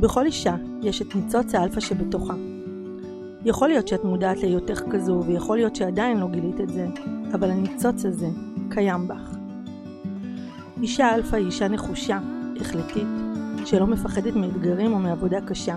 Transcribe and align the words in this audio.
בכל 0.00 0.26
אישה 0.26 0.56
יש 0.82 1.02
את 1.02 1.14
ניצוץ 1.14 1.54
האלפא 1.54 1.80
שבתוכה. 1.80 2.34
יכול 3.44 3.68
להיות 3.68 3.88
שאת 3.88 4.04
מודעת 4.04 4.42
להיותך 4.42 4.82
כזו, 4.90 5.22
ויכול 5.26 5.56
להיות 5.56 5.76
שעדיין 5.76 6.18
לא 6.18 6.28
גילית 6.28 6.60
את 6.60 6.68
זה, 6.68 6.86
אבל 7.34 7.50
הניצוץ 7.50 8.04
הזה 8.04 8.28
קיים 8.70 9.08
בך. 9.08 9.36
אישה 10.82 11.14
אלפא 11.14 11.36
היא 11.36 11.46
אישה 11.46 11.68
נחושה, 11.68 12.18
החלטית, 12.60 13.08
שלא 13.64 13.86
מפחדת 13.86 14.34
מאתגרים 14.36 14.92
או 14.92 14.98
מעבודה 14.98 15.40
קשה. 15.40 15.76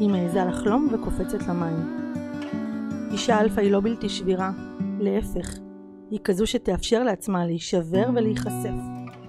היא 0.00 0.08
מעיזה 0.08 0.44
לחלום 0.44 0.88
וקופצת 0.92 1.42
למים. 1.48 1.98
אישה 3.12 3.40
אלפא 3.40 3.60
היא 3.60 3.72
לא 3.72 3.80
בלתי 3.80 4.08
שבירה, 4.08 4.50
להפך, 5.00 5.58
היא 6.10 6.18
כזו 6.24 6.46
שתאפשר 6.46 7.02
לעצמה 7.02 7.46
להישבר 7.46 8.04
ולהיחשף. 8.14 8.74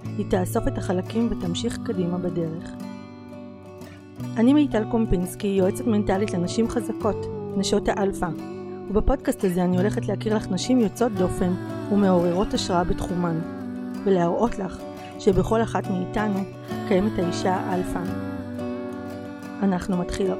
היא 0.04 0.26
תאסוף 0.30 0.68
את 0.68 0.78
החלקים 0.78 1.28
ותמשיך 1.30 1.78
קדימה 1.84 2.18
בדרך. 2.18 2.91
אני 4.36 4.54
מיטל 4.54 4.84
קומפינסקי, 4.90 5.46
יועצת 5.46 5.86
מנטלית 5.86 6.34
לנשים 6.34 6.68
חזקות, 6.68 7.26
נשות 7.56 7.88
האלפא, 7.88 8.28
ובפודקאסט 8.88 9.44
הזה 9.44 9.64
אני 9.64 9.76
הולכת 9.76 10.08
להכיר 10.08 10.36
לך 10.36 10.48
נשים 10.50 10.80
יוצאות 10.80 11.12
דופן 11.12 11.54
ומעוררות 11.92 12.54
השראה 12.54 12.84
בתחומן, 12.84 13.40
ולהראות 14.04 14.58
לך 14.58 14.78
שבכל 15.18 15.62
אחת 15.62 15.90
מאיתנו 15.90 16.40
קיימת 16.88 17.18
האישה 17.18 17.54
האלפא. 17.54 18.00
אנחנו 19.62 19.96
מתחילות. 19.96 20.38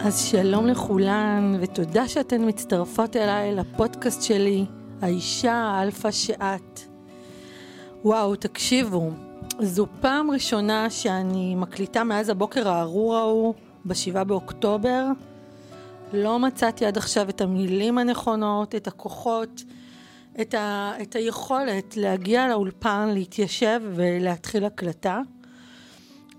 אז 0.00 0.20
שלום 0.20 0.66
לכולן, 0.66 1.56
ותודה 1.60 2.08
שאתן 2.08 2.48
מצטרפות 2.48 3.16
אליי 3.16 3.54
לפודקאסט 3.54 4.22
שלי, 4.22 4.64
האישה 5.02 5.54
האלפא 5.54 6.10
שאת. 6.10 6.80
וואו, 8.04 8.36
תקשיבו, 8.36 9.10
זו 9.60 9.86
פעם 10.00 10.30
ראשונה 10.30 10.90
שאני 10.90 11.54
מקליטה 11.54 12.04
מאז 12.04 12.28
הבוקר 12.28 12.68
הארור 12.68 13.16
ההוא, 13.16 13.54
בשבעה 13.86 14.24
באוקטובר. 14.24 15.06
לא 16.12 16.38
מצאתי 16.38 16.86
עד 16.86 16.96
עכשיו 16.96 17.28
את 17.28 17.40
המילים 17.40 17.98
הנכונות, 17.98 18.74
את 18.74 18.86
הכוחות, 18.86 19.62
את, 20.40 20.54
ה, 20.54 20.92
את 21.02 21.16
היכולת 21.16 21.96
להגיע 21.96 22.48
לאולפן, 22.48 23.08
להתיישב 23.14 23.80
ולהתחיל 23.94 24.64
הקלטה. 24.64 25.20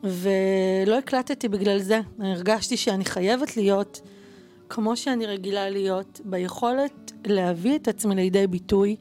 ולא 0.03 0.97
הקלטתי 0.97 1.47
בגלל 1.47 1.79
זה. 1.79 1.99
הרגשתי 2.19 2.77
שאני 2.77 3.05
חייבת 3.05 3.57
להיות 3.57 4.01
כמו 4.69 4.97
שאני 4.97 5.25
רגילה 5.25 5.69
להיות, 5.69 6.21
ביכולת 6.25 7.11
להביא 7.25 7.75
את 7.75 7.87
עצמי 7.87 8.15
לידי 8.15 8.47
ביטוי, 8.47 8.95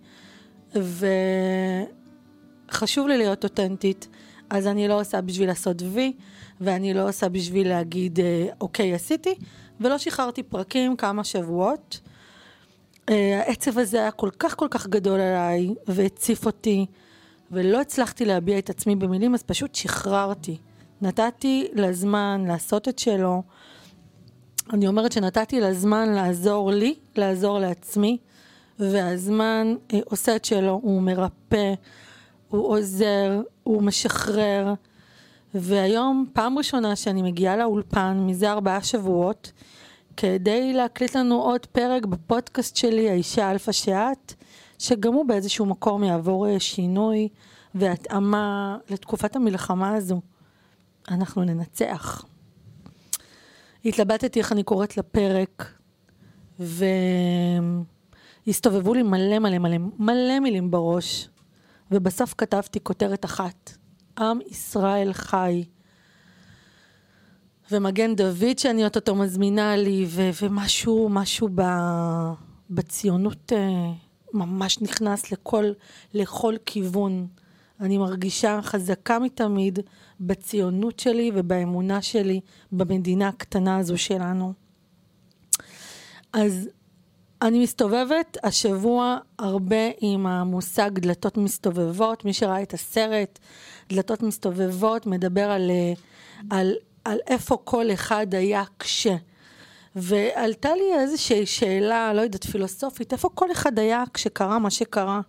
וחשוב 2.68 3.08
לי 3.08 3.18
להיות 3.18 3.44
אותנטית, 3.44 4.08
אז 4.50 4.66
אני 4.66 4.88
לא 4.88 5.00
עושה 5.00 5.20
בשביל 5.20 5.48
לעשות 5.48 5.82
וי, 5.82 6.12
ואני 6.60 6.94
לא 6.94 7.08
עושה 7.08 7.28
בשביל 7.28 7.68
להגיד, 7.68 8.20
אה, 8.20 8.46
אוקיי, 8.60 8.94
עשיתי, 8.94 9.34
ולא 9.80 9.98
שחררתי 9.98 10.42
פרקים 10.42 10.96
כמה 10.96 11.24
שבועות. 11.24 12.00
אה, 13.08 13.42
העצב 13.46 13.78
הזה 13.78 14.00
היה 14.00 14.10
כל 14.10 14.30
כך 14.38 14.56
כל 14.56 14.68
כך 14.70 14.86
גדול 14.86 15.20
עליי, 15.20 15.74
והציף 15.86 16.46
אותי, 16.46 16.86
ולא 17.50 17.80
הצלחתי 17.80 18.24
להביע 18.24 18.58
את 18.58 18.70
עצמי 18.70 18.96
במילים, 18.96 19.34
אז 19.34 19.42
פשוט 19.42 19.74
שחררתי. 19.74 20.56
נתתי 21.02 21.68
לזמן 21.72 22.44
לעשות 22.48 22.88
את 22.88 22.98
שלו. 22.98 23.42
אני 24.72 24.86
אומרת 24.86 25.12
שנתתי 25.12 25.60
לזמן 25.60 26.12
לעזור 26.12 26.70
לי, 26.70 26.94
לעזור 27.16 27.58
לעצמי, 27.58 28.18
והזמן 28.78 29.74
אה, 29.92 29.98
עושה 30.04 30.36
את 30.36 30.44
שלו, 30.44 30.80
הוא 30.82 31.02
מרפא, 31.02 31.74
הוא 32.56 32.68
עוזר, 32.68 33.40
הוא 33.62 33.82
משחרר. 33.82 34.74
והיום, 35.54 36.26
פעם 36.32 36.58
ראשונה 36.58 36.96
שאני 36.96 37.22
מגיעה 37.22 37.56
לאולפן, 37.56 38.24
מזה 38.26 38.50
ארבעה 38.50 38.82
שבועות, 38.82 39.52
כדי 40.16 40.72
להקליט 40.72 41.16
לנו 41.16 41.42
עוד 41.42 41.66
פרק 41.66 42.06
בפודקאסט 42.06 42.76
שלי, 42.76 43.10
האישה 43.10 43.50
אלפא 43.50 43.72
שאת, 43.72 44.34
שגם 44.78 45.14
הוא 45.14 45.26
באיזשהו 45.26 45.66
מקום 45.66 46.04
יעבור 46.04 46.48
אה, 46.48 46.60
שינוי 46.60 47.28
והתאמה 47.74 48.78
לתקופת 48.90 49.36
המלחמה 49.36 49.94
הזו. 49.94 50.20
אנחנו 51.08 51.44
ננצח. 51.44 52.24
התלבטתי 53.84 54.38
איך 54.38 54.52
אני 54.52 54.62
קוראת 54.62 54.96
לפרק, 54.96 55.74
והסתובבו 58.46 58.94
לי 58.94 59.02
מלא 59.02 59.38
מלא 59.38 59.58
מלא 59.58 59.76
מלא 59.98 60.40
מילים 60.40 60.70
בראש, 60.70 61.28
ובסוף 61.90 62.34
כתבתי 62.38 62.80
כותרת 62.82 63.24
אחת, 63.24 63.76
עם 64.18 64.38
ישראל 64.50 65.12
חי. 65.12 65.64
ומגן 67.70 68.16
דוד 68.16 68.58
שאני 68.58 68.84
אוטוטו 68.84 69.14
מזמינה 69.14 69.76
לי, 69.76 70.06
ו- 70.08 70.30
ומשהו, 70.42 71.08
משהו 71.08 71.48
ב- 71.54 72.32
בציונות 72.70 73.52
uh, 73.52 73.56
ממש 74.32 74.80
נכנס 74.80 75.32
לכל, 75.32 75.64
לכל 76.14 76.54
כיוון. 76.66 77.26
אני 77.80 77.98
מרגישה 77.98 78.60
חזקה 78.62 79.18
מתמיד 79.18 79.78
בציונות 80.20 80.98
שלי 80.98 81.30
ובאמונה 81.34 82.02
שלי 82.02 82.40
במדינה 82.72 83.28
הקטנה 83.28 83.76
הזו 83.76 83.98
שלנו. 83.98 84.52
אז 86.32 86.68
אני 87.42 87.62
מסתובבת 87.62 88.36
השבוע 88.42 89.18
הרבה 89.38 89.90
עם 90.00 90.26
המושג 90.26 90.90
דלתות 90.98 91.36
מסתובבות. 91.36 92.24
מי 92.24 92.32
שראה 92.32 92.62
את 92.62 92.74
הסרט, 92.74 93.38
דלתות 93.88 94.22
מסתובבות, 94.22 95.06
מדבר 95.06 95.50
על, 95.50 95.70
על, 96.50 96.74
על 97.04 97.18
איפה 97.26 97.56
כל 97.64 97.92
אחד 97.92 98.34
היה 98.34 98.62
כש. 98.78 99.06
ועלתה 99.96 100.74
לי 100.74 100.94
איזושהי 100.98 101.46
שאלה, 101.46 102.12
לא 102.12 102.20
יודעת, 102.20 102.44
פילוסופית, 102.44 103.12
איפה 103.12 103.28
כל 103.34 103.52
אחד 103.52 103.78
היה 103.78 104.04
כשקרה 104.14 104.58
מה 104.58 104.70
שקרה? 104.70 105.20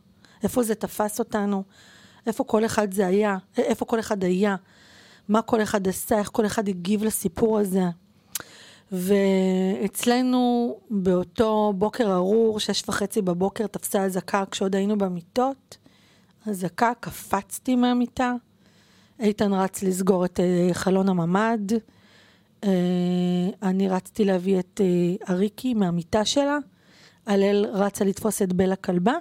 איפה 0.44 0.64
זה 0.64 0.76
תפס 0.76 1.20
אותנו? 1.20 1.64
איפה 2.28 2.44
כל 2.44 2.66
אחד 2.66 2.94
זה 2.94 3.08
היה, 3.08 3.38
איפה 3.58 3.86
כל 3.86 4.00
אחד 4.00 4.24
היה, 4.24 4.56
מה 5.30 5.42
כל 5.42 5.62
אחד 5.62 5.88
עשה, 5.88 6.20
איך 6.20 6.30
כל 6.34 6.46
אחד 6.46 6.70
הגיב 6.70 7.04
לסיפור 7.04 7.60
הזה. 7.60 7.84
ואצלנו 8.92 10.76
באותו 10.90 11.74
בוקר 11.76 12.14
ארור, 12.14 12.60
שש 12.60 12.84
וחצי 12.90 13.22
בבוקר, 13.22 13.68
תפסה 13.68 14.04
אזעקה 14.04 14.44
כשעוד 14.52 14.76
היינו 14.76 14.98
במיטות. 14.98 15.78
אזעקה, 16.48 16.92
קפצתי 17.00 17.76
מהמיטה. 17.76 18.34
איתן 19.20 19.54
רץ 19.54 19.84
לסגור 19.84 20.26
את 20.26 20.40
uh, 20.40 20.74
חלון 20.74 21.10
הממ"ד. 21.10 21.72
Uh, 22.62 22.68
אני 23.64 23.90
רצתי 23.90 24.26
להביא 24.26 24.60
את 24.60 24.82
uh, 24.84 25.32
אריקי 25.32 25.74
מהמיטה 25.74 26.26
שלה. 26.26 26.58
הלל 27.26 27.66
רצה 27.66 28.06
לתפוס 28.06 28.42
את 28.42 28.54
בל 28.54 28.72
הכלבה, 28.72 29.14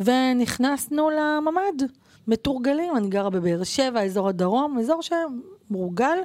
ונכנסנו 0.00 1.10
לממ"ד. 1.10 1.82
מתורגלים, 2.28 2.96
אני 2.96 3.08
גרה 3.08 3.30
בבאר 3.30 3.64
שבע, 3.64 4.02
אזור 4.02 4.28
הדרום, 4.28 4.78
אזור 4.78 5.00
שמורגל 5.02 6.18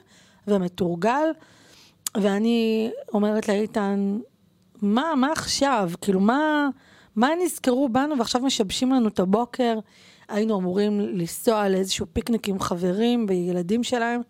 ומתורגל, 0.47 1.31
ואני 2.17 2.91
אומרת 3.13 3.47
לאיתן, 3.47 4.19
מה, 4.81 5.13
מה 5.17 5.31
עכשיו? 5.31 5.91
כאילו, 6.01 6.19
מה, 6.19 6.69
מה 7.15 7.29
נזכרו 7.43 7.89
בנו 7.89 8.17
ועכשיו 8.17 8.41
משבשים 8.41 8.91
לנו 8.91 9.07
את 9.07 9.19
הבוקר? 9.19 9.79
היינו 10.27 10.59
אמורים 10.59 10.99
לנסוע 10.99 11.69
לאיזשהו 11.69 12.05
פיקניק 12.13 12.49
עם 12.49 12.59
חברים 12.59 13.25
וילדים 13.29 13.83
שלהם, 13.83 14.21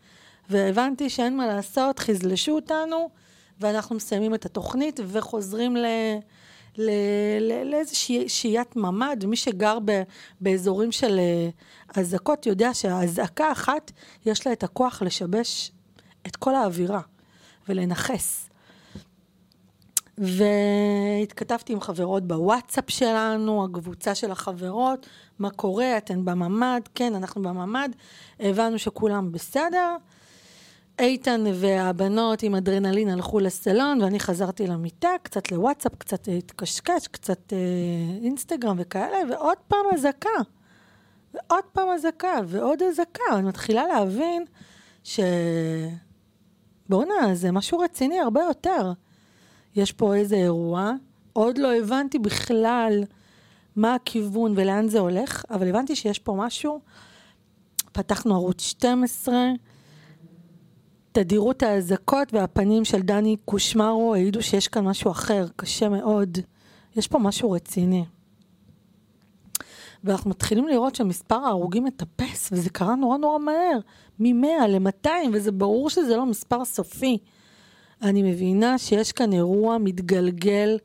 והבנתי 0.49 1.09
שאין 1.09 1.37
מה 1.37 1.47
לעשות, 1.47 1.99
חזלשו 1.99 2.51
אותנו, 2.51 3.09
ואנחנו 3.59 3.95
מסיימים 3.95 4.35
את 4.35 4.45
התוכנית 4.45 4.99
וחוזרים 5.07 5.75
ל... 5.75 5.85
לאיזה 7.65 7.95
שהיית 8.27 8.75
ממ"ד, 8.75 9.23
ומי 9.23 9.35
שגר 9.35 9.77
ב, 9.85 10.01
באזורים 10.41 10.91
של 10.91 11.19
אה, 11.19 11.49
אזעקות 12.01 12.45
יודע 12.45 12.73
שהאזעקה 12.73 13.51
אחת, 13.51 13.91
יש 14.25 14.47
לה 14.47 14.53
את 14.53 14.63
הכוח 14.63 15.01
לשבש 15.01 15.71
את 16.27 16.35
כל 16.35 16.55
האווירה 16.55 17.01
ולנכס. 17.69 18.49
והתכתבתי 20.17 21.73
עם 21.73 21.81
חברות 21.81 22.27
בוואטסאפ 22.27 22.89
שלנו, 22.89 23.65
הקבוצה 23.65 24.15
של 24.15 24.31
החברות, 24.31 25.07
מה 25.39 25.49
קורה, 25.49 25.97
אתן 25.97 26.25
בממ"ד, 26.25 26.81
כן, 26.95 27.15
אנחנו 27.15 27.41
בממ"ד, 27.41 27.89
הבנו 28.39 28.79
שכולם 28.79 29.31
בסדר. 29.31 29.95
איתן 30.99 31.43
והבנות 31.53 32.43
עם 32.43 32.55
אדרנלין 32.55 33.09
הלכו 33.09 33.39
לסלון, 33.39 34.01
ואני 34.01 34.19
חזרתי 34.19 34.67
למיטה, 34.67 35.09
קצת 35.23 35.51
לוואטסאפ, 35.51 35.95
קצת 35.95 36.27
התקשקש, 36.37 37.07
קצת 37.07 37.53
אה, 37.53 37.57
אינסטגרם 38.23 38.75
וכאלה, 38.79 39.17
ועוד 39.29 39.57
פעם 39.67 39.85
אזעקה. 39.93 40.29
ועוד 41.33 41.63
פעם 41.73 41.89
אזעקה, 41.89 42.39
ועוד 42.47 42.83
אזעקה. 42.83 43.23
אני 43.33 43.47
מתחילה 43.47 43.87
להבין 43.87 44.45
ש... 45.03 45.19
בואנה, 46.89 47.35
זה 47.35 47.51
משהו 47.51 47.79
רציני 47.79 48.19
הרבה 48.19 48.41
יותר. 48.41 48.93
יש 49.75 49.91
פה 49.91 50.15
איזה 50.15 50.35
אירוע, 50.35 50.91
עוד 51.33 51.57
לא 51.57 51.75
הבנתי 51.75 52.19
בכלל 52.19 53.03
מה 53.75 53.95
הכיוון 53.95 54.53
ולאן 54.55 54.87
זה 54.87 54.99
הולך, 54.99 55.43
אבל 55.49 55.67
הבנתי 55.67 55.95
שיש 55.95 56.19
פה 56.19 56.33
משהו. 56.37 56.79
פתחנו 57.91 58.35
ערוץ 58.35 58.61
12, 58.61 59.35
תדירות 61.11 61.63
האזעקות 61.63 62.33
והפנים 62.33 62.85
של 62.85 63.01
דני 63.01 63.37
קושמרו 63.45 64.13
העידו 64.13 64.41
שיש 64.41 64.67
כאן 64.67 64.85
משהו 64.85 65.11
אחר, 65.11 65.45
קשה 65.55 65.89
מאוד. 65.89 66.37
יש 66.95 67.07
פה 67.07 67.19
משהו 67.19 67.51
רציני. 67.51 68.05
ואנחנו 70.03 70.29
מתחילים 70.29 70.67
לראות 70.67 70.95
שמספר 70.95 71.35
ההרוגים 71.35 71.83
מטפס, 71.83 72.49
וזה 72.51 72.69
קרה 72.69 72.95
נורא 72.95 73.17
נורא 73.17 73.39
מהר, 73.39 73.79
מ-100 74.19 74.67
ל-200, 74.67 75.09
וזה 75.33 75.51
ברור 75.51 75.89
שזה 75.89 76.15
לא 76.17 76.25
מספר 76.25 76.65
סופי. 76.65 77.17
אני 78.01 78.23
מבינה 78.23 78.77
שיש 78.77 79.11
כאן 79.11 79.33
אירוע 79.33 79.77
מתגלגל 79.77 80.77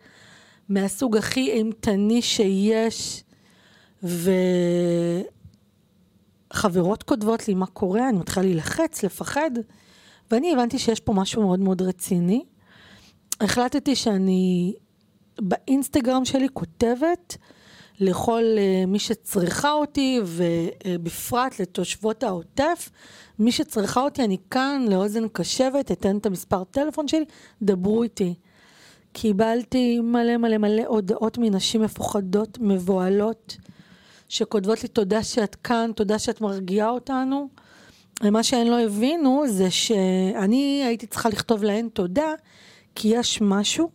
מהסוג 0.69 1.17
הכי 1.17 1.51
אימתני 1.51 2.23
שיש, 2.23 3.25
וחברות 6.53 7.03
כותבות 7.03 7.49
לי 7.49 7.55
מה 7.55 7.67
קורה, 7.67 8.09
אני 8.09 8.19
מתחילה 8.19 8.47
להילחץ, 8.47 9.03
לפחד, 9.03 9.51
ואני 10.31 10.53
הבנתי 10.53 10.79
שיש 10.79 11.01
פה 11.01 11.13
משהו 11.13 11.43
מאוד 11.43 11.61
מאוד 11.61 11.83
רציני. 11.83 12.45
החלטתי 13.41 13.97
שאני 13.97 14.75
באינסטגרם 15.41 16.25
שלי 16.25 16.47
כותבת 16.53 17.37
לכל 18.01 18.43
uh, 18.43 18.87
מי 18.87 18.99
שצריכה 18.99 19.73
אותי, 19.73 20.21
ובפרט 20.25 21.61
לתושבות 21.61 22.23
העוטף. 22.23 22.91
מי 23.39 23.53
שצריכה 23.53 24.01
אותי, 24.01 24.25
אני 24.25 24.37
כאן 24.51 24.85
לאוזן 24.91 25.29
קשבת, 25.33 25.93
אתן 25.93 26.17
את 26.17 26.27
המספר 26.27 26.65
טלפון 26.65 27.09
שלי, 27.09 27.25
דברו 27.63 28.03
איתי. 28.03 28.35
קיבלתי 29.13 30.01
מלא 30.01 30.37
מלא 30.37 30.59
מלא 30.59 30.83
הודעות 30.87 31.39
מנשים 31.39 31.83
מפוחדות, 31.83 32.59
מבוהלות, 32.61 33.57
שכותבות 34.29 34.83
לי 34.83 34.89
תודה 34.89 35.23
שאת 35.23 35.55
כאן, 35.55 35.91
תודה 35.97 36.19
שאת 36.19 36.41
מרגיעה 36.41 36.91
אותנו. 36.91 37.49
ומה 38.23 38.43
שהן 38.43 38.67
לא 38.67 38.81
הבינו 38.81 39.45
זה 39.49 39.71
שאני 39.71 40.83
הייתי 40.87 41.07
צריכה 41.07 41.29
לכתוב 41.29 41.65
להן 41.65 41.89
תודה, 41.89 42.33
כי 42.95 43.09
יש 43.09 43.41
משהו 43.41 43.91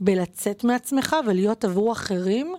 בלצאת 0.00 0.64
מעצמך 0.64 1.16
ולהיות 1.26 1.64
עבור 1.64 1.92
אחרים, 1.92 2.54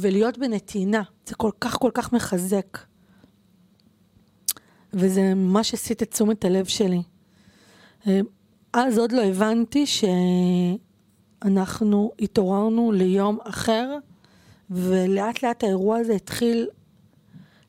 ולהיות 0.00 0.38
בנתינה. 0.38 1.02
זה 1.26 1.34
כל 1.34 1.50
כך 1.60 1.78
כל 1.78 1.90
כך 1.94 2.12
מחזק. 2.12 2.78
וזה 4.92 5.34
ממש 5.34 5.74
הסיט 5.74 6.02
את 6.02 6.10
תשומת 6.10 6.44
הלב 6.44 6.64
שלי. 6.64 7.02
אז 8.72 8.98
עוד 8.98 9.12
לא 9.12 9.22
הבנתי 9.22 9.84
שאנחנו 11.42 12.12
התעוררנו 12.20 12.92
ליום 12.92 13.38
אחר, 13.44 13.96
ולאט 14.70 15.42
לאט 15.42 15.64
האירוע 15.64 15.96
הזה 15.98 16.12
התחיל 16.12 16.68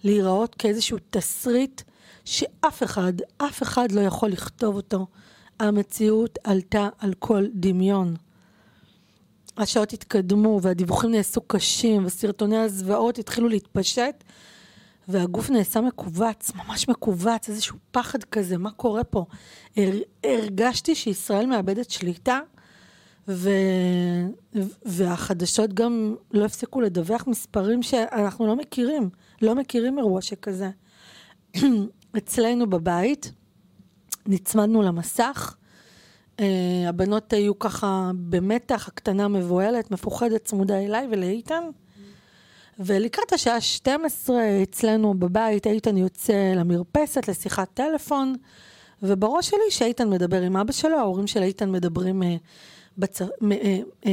להיראות 0.03 0.55
כאיזשהו 0.55 0.97
תסריט 1.09 1.81
שאף 2.25 2.83
אחד, 2.83 3.13
אף 3.37 3.63
אחד 3.63 3.91
לא 3.91 4.01
יכול 4.01 4.29
לכתוב 4.29 4.75
אותו. 4.75 5.07
המציאות 5.59 6.39
עלתה 6.43 6.89
על 6.99 7.13
כל 7.19 7.45
דמיון. 7.53 8.15
השעות 9.57 9.93
התקדמו 9.93 10.59
והדיווחים 10.61 11.11
נעשו 11.11 11.41
קשים 11.41 12.05
וסרטוני 12.05 12.57
הזוועות 12.57 13.19
התחילו 13.19 13.49
להתפשט 13.49 14.23
והגוף 15.07 15.49
נעשה 15.49 15.81
מכווץ, 15.81 16.51
ממש 16.55 16.89
מכווץ, 16.89 17.49
איזשהו 17.49 17.77
פחד 17.91 18.23
כזה, 18.23 18.57
מה 18.57 18.71
קורה 18.71 19.03
פה? 19.03 19.25
הר, 19.77 19.93
הרגשתי 20.23 20.95
שישראל 20.95 21.45
מאבדת 21.45 21.89
שליטה 21.89 22.39
ו... 23.27 23.49
והחדשות 24.85 25.73
גם 25.73 26.15
לא 26.31 26.45
הפסיקו 26.45 26.81
לדווח 26.81 27.27
מספרים 27.27 27.83
שאנחנו 27.83 28.47
לא 28.47 28.55
מכירים, 28.55 29.09
לא 29.41 29.55
מכירים 29.55 29.97
אירוע 29.97 30.21
שכזה. 30.21 30.69
אצלנו 32.17 32.69
בבית 32.69 33.31
נצמדנו 34.25 34.81
למסך, 34.81 35.55
הבנות 36.87 37.33
היו 37.33 37.59
ככה 37.59 38.11
במתח, 38.29 38.87
הקטנה 38.87 39.27
מבוהלת, 39.27 39.91
מפוחדת, 39.91 40.45
צמודה 40.45 40.77
אליי 40.77 41.07
ולאיתן. 41.11 41.63
ולקראת 42.79 43.33
השעה 43.33 43.61
12 43.61 44.35
אצלנו 44.63 45.13
בבית, 45.19 45.67
איתן 45.67 45.97
יוצא 45.97 46.53
למרפסת 46.55 47.27
לשיחת 47.27 47.67
טלפון, 47.73 48.35
ובראש 49.03 49.49
שלי 49.49 49.59
שאיתן 49.69 50.09
מדבר 50.09 50.41
עם 50.41 50.57
אבא 50.57 50.71
שלו, 50.71 50.97
ההורים 50.97 51.27
של 51.27 51.43
איתן 51.43 51.71
מדברים, 51.71 52.21
uh, 52.23 52.25
בצ... 52.97 53.21
uh, 53.21 53.25
uh, 54.03 54.07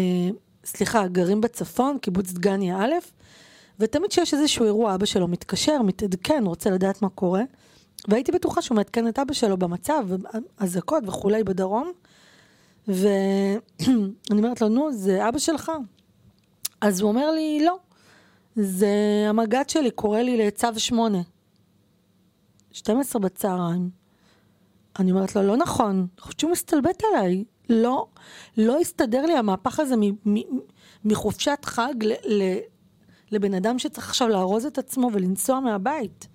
סליחה, 0.64 1.06
גרים 1.06 1.40
בצפון, 1.40 1.98
קיבוץ 1.98 2.32
דגניה 2.32 2.76
א', 2.84 2.92
ותמיד 3.80 4.10
כשיש 4.10 4.34
איזשהו 4.34 4.64
אירוע, 4.64 4.94
אבא 4.94 5.06
שלו 5.06 5.28
מתקשר, 5.28 5.82
מתעדכן, 5.82 6.44
רוצה 6.46 6.70
לדעת 6.70 7.02
מה 7.02 7.08
קורה. 7.08 7.42
והייתי 8.08 8.32
בטוחה 8.32 8.62
שהוא 8.62 8.76
מעדכן 8.76 9.08
את 9.08 9.18
אבא 9.18 9.32
שלו 9.32 9.56
במצב, 9.56 10.06
אזעקות 10.58 11.04
וכולי 11.06 11.44
בדרום. 11.44 11.92
ואני 12.88 13.60
אומרת 14.30 14.60
לו, 14.60 14.68
נו, 14.68 14.92
זה 14.92 15.28
אבא 15.28 15.38
שלך? 15.38 15.72
אז 16.80 17.00
הוא 17.00 17.08
אומר 17.08 17.30
לי, 17.30 17.62
לא, 17.66 17.78
זה 18.56 18.88
המג"ד 19.28 19.68
שלי, 19.68 19.90
קורא 19.90 20.20
לי 20.20 20.46
לצו 20.46 20.68
8. 20.76 21.18
12 22.70 23.22
בצהריים. 23.22 23.90
אני 24.98 25.10
אומרת 25.10 25.36
לו, 25.36 25.42
לא 25.42 25.56
נכון, 25.56 25.96
אני 25.96 26.06
חושבת 26.18 26.50
מסתלבט 26.50 27.02
עליי. 27.04 27.44
לא, 27.68 28.06
לא 28.56 28.80
הסתדר 28.80 29.26
לי 29.26 29.36
המהפך 29.36 29.80
הזה 29.80 29.94
מחופשת 31.04 31.58
חג 31.64 31.94
לבן 33.30 33.54
אדם 33.54 33.78
שצריך 33.78 34.08
עכשיו 34.08 34.28
לארוז 34.28 34.66
את 34.66 34.78
עצמו 34.78 35.10
ולנסוע 35.12 35.60
מהבית. 35.60 36.28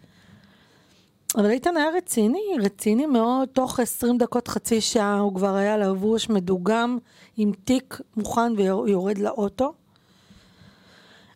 אבל 1.36 1.50
איתן 1.50 1.78
היה 1.78 1.90
רציני, 1.98 2.40
רציני 2.60 3.06
מאוד, 3.06 3.48
תוך 3.48 3.80
20 3.80 4.18
דקות, 4.18 4.48
חצי 4.48 4.82
שעה, 4.82 5.20
הוא 5.20 5.36
כבר 5.36 5.56
היה 5.56 5.78
לבוש, 5.78 6.30
מדוגם, 6.30 6.98
עם 7.38 7.52
תיק 7.64 8.02
מוכן 8.18 8.54
ויורד 8.58 9.18
לאוטו. 9.18 9.74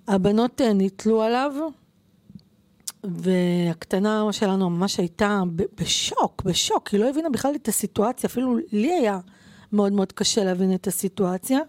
הבנות 0.07 0.61
אה, 0.61 0.73
נתלו 0.73 1.21
עליו, 1.21 1.53
והקטנה 3.03 4.27
שלנו 4.31 4.69
ממש 4.69 4.97
הייתה 4.97 5.41
בשוק, 5.81 6.41
בשוק, 6.45 6.87
היא 6.87 6.99
לא 6.99 7.09
הבינה 7.09 7.29
בכלל 7.29 7.55
את 7.55 7.67
הסיטואציה, 7.67 8.27
אפילו 8.27 8.57
לי 8.71 8.91
היה 8.91 9.19
מאוד 9.73 9.93
מאוד 9.93 10.11
קשה 10.11 10.43
להבין 10.43 10.73
את 10.73 10.87
הסיטואציה. 10.87 11.59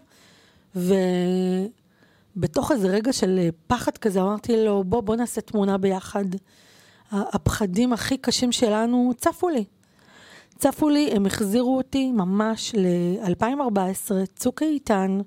ובתוך 0.75 2.71
איזה 2.71 2.87
רגע 2.87 3.13
של 3.13 3.49
פחד 3.67 3.97
כזה, 3.97 4.21
אמרתי 4.21 4.65
לו, 4.65 4.83
בוא, 4.83 5.01
בוא 5.01 5.15
נעשה 5.15 5.41
תמונה 5.41 5.77
ביחד. 5.77 6.25
הפחדים 7.13 7.93
הכי 7.93 8.17
קשים 8.17 8.51
שלנו 8.51 9.11
צפו 9.17 9.49
לי. 9.49 9.65
צפו 10.57 10.89
לי, 10.89 11.09
הם 11.11 11.25
החזירו 11.25 11.77
אותי 11.77 12.11
ממש 12.11 12.75
ל-2014, 12.77 14.11
צוק 14.35 14.63
איתן. 14.63 15.19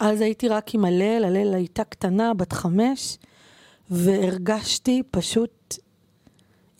אז 0.00 0.20
הייתי 0.20 0.48
רק 0.48 0.74
עם 0.74 0.84
הלל, 0.84 1.24
הלל 1.24 1.54
הייתה 1.54 1.84
קטנה, 1.84 2.34
בת 2.34 2.52
חמש, 2.52 3.18
והרגשתי 3.90 5.02
פשוט 5.10 5.76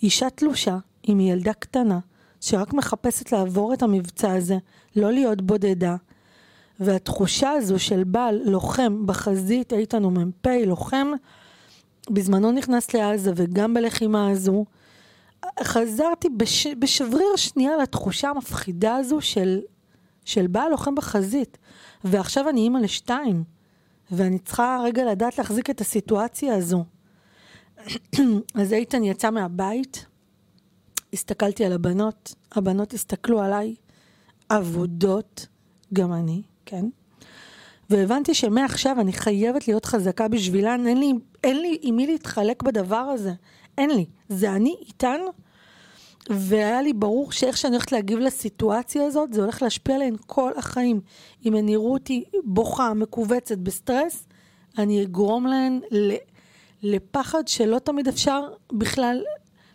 אישה 0.03 0.31
תלושה 0.31 0.79
עם 1.03 1.21
ילדה 1.21 1.53
קטנה, 1.53 1.99
שרק 2.41 2.73
מחפשת 2.73 3.33
לעבור 3.33 3.75
את 3.75 3.83
המבצע 3.83 4.33
הזה, 4.33 4.59
לא 4.97 5.13
להיות 5.13 5.43
בודדה. 5.43 5.97
והתחושה 6.81 7.51
הזו 7.51 7.79
של 7.79 8.05
בעל 8.05 8.41
לוחם 8.45 9.07
בחזית, 9.07 9.73
איתן 9.73 10.03
הוא 10.03 10.13
מ"פ, 10.13 10.47
לוחם, 10.67 11.09
בזמנו 12.11 12.53
נכנס 12.53 12.95
לעזה 12.95 13.33
וגם 13.37 13.75
בלחימה 13.75 14.31
הזו, 14.31 14.65
חזרתי 15.63 16.29
בש, 16.29 16.67
בשבריר 16.67 17.37
שנייה 17.37 17.77
לתחושה 17.77 18.29
המפחידה 18.29 18.97
הזו 18.97 19.21
של, 19.21 19.61
של 20.25 20.47
בעל 20.47 20.71
לוחם 20.71 20.95
בחזית. 20.95 21.59
ועכשיו 22.05 22.49
אני 22.49 22.61
אימא 22.61 22.79
לשתיים, 22.79 23.45
ואני 24.11 24.39
צריכה 24.39 24.81
רגע 24.85 25.05
לדעת 25.05 25.39
להחזיק 25.39 25.71
את 25.71 25.81
הסיטואציה 25.81 26.55
הזו. 26.55 26.85
אז 28.61 28.73
איתן 28.73 29.05
יצא 29.05 29.31
מהבית, 29.31 30.07
הסתכלתי 31.13 31.65
על 31.65 31.73
הבנות, 31.73 32.35
הבנות 32.53 32.95
הסתכלו 32.95 33.41
עליי, 33.41 33.75
אבודות, 34.51 35.47
גם 35.93 36.13
אני, 36.13 36.43
כן? 36.67 36.85
והבנתי 37.91 38.35
שמעכשיו 38.35 39.01
אני 39.01 39.13
חייבת 39.13 39.69
להיות 39.69 39.85
חזקה 39.85 40.29
בשבילן, 40.29 40.87
אין 40.87 40.99
לי, 40.99 41.13
אין 41.45 41.61
לי 41.61 41.79
עם 41.83 41.97
מי 41.97 42.07
להתחלק 42.07 42.63
בדבר 42.63 42.97
הזה, 42.97 43.33
אין 43.79 43.91
לי. 43.91 44.07
זה 44.29 44.53
אני 44.53 44.77
איתן, 44.87 45.21
והיה 46.31 46.83
לי 46.83 46.93
ברור 46.93 47.33
שאיך 47.33 47.57
שאני 47.57 47.75
הולכת 47.75 47.93
להגיב 47.93 48.19
לסיטואציה 48.19 49.05
הזאת, 49.07 49.33
זה 49.33 49.41
הולך 49.41 49.63
להשפיע 49.63 49.95
עליהן 49.95 50.17
כל 50.27 50.53
החיים. 50.57 51.01
אם 51.45 51.55
הן 51.55 51.69
יראו 51.69 51.93
אותי 51.93 52.25
בוכה, 52.45 52.95
מכווצת, 52.95 53.59
בסטרס, 53.59 54.27
אני 54.79 55.03
אגרום 55.03 55.47
להן 55.47 55.81
לפחד 56.83 57.49
שלא 57.49 57.79
תמיד 57.79 58.09
אפשר 58.09 58.49
בכלל 58.73 59.23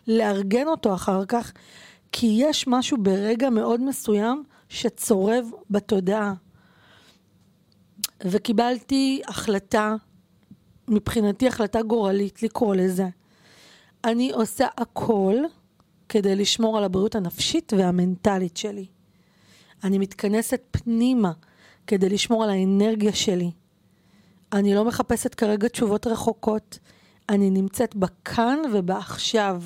לארגן 0.06 0.66
אותו 0.66 0.94
אחר 0.94 1.24
כך, 1.24 1.52
כי 2.12 2.36
יש 2.40 2.66
משהו 2.66 2.96
ברגע 3.02 3.50
מאוד 3.50 3.80
מסוים 3.80 4.44
שצורב 4.68 5.50
בתודעה. 5.70 6.34
וקיבלתי 8.24 9.22
החלטה, 9.28 9.94
מבחינתי 10.88 11.48
החלטה 11.48 11.82
גורלית 11.82 12.42
לקרוא 12.42 12.74
לזה. 12.74 13.08
אני 14.04 14.30
עושה 14.30 14.66
הכל 14.78 15.34
כדי 16.08 16.36
לשמור 16.36 16.78
על 16.78 16.84
הבריאות 16.84 17.14
הנפשית 17.14 17.72
והמנטלית 17.76 18.56
שלי. 18.56 18.86
אני 19.84 19.98
מתכנסת 19.98 20.60
פנימה 20.70 21.32
כדי 21.86 22.08
לשמור 22.08 22.44
על 22.44 22.50
האנרגיה 22.50 23.12
שלי. 23.12 23.50
אני 24.52 24.74
לא 24.74 24.84
מחפשת 24.84 25.34
כרגע 25.34 25.68
תשובות 25.68 26.06
רחוקות, 26.06 26.78
אני 27.28 27.50
נמצאת 27.50 27.94
בכאן 27.94 28.58
ובעכשיו. 28.72 29.62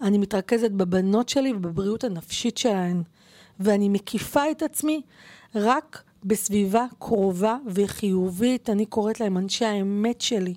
אני 0.00 0.18
מתרכזת 0.18 0.70
בבנות 0.70 1.28
שלי 1.28 1.52
ובבריאות 1.52 2.04
הנפשית 2.04 2.58
שלהן, 2.58 3.02
ואני 3.60 3.88
מקיפה 3.88 4.50
את 4.50 4.62
עצמי 4.62 5.02
רק 5.54 6.02
בסביבה 6.24 6.86
קרובה 6.98 7.56
וחיובית, 7.66 8.70
אני 8.70 8.86
קוראת 8.86 9.20
להם 9.20 9.38
אנשי 9.38 9.64
האמת 9.64 10.20
שלי. 10.20 10.54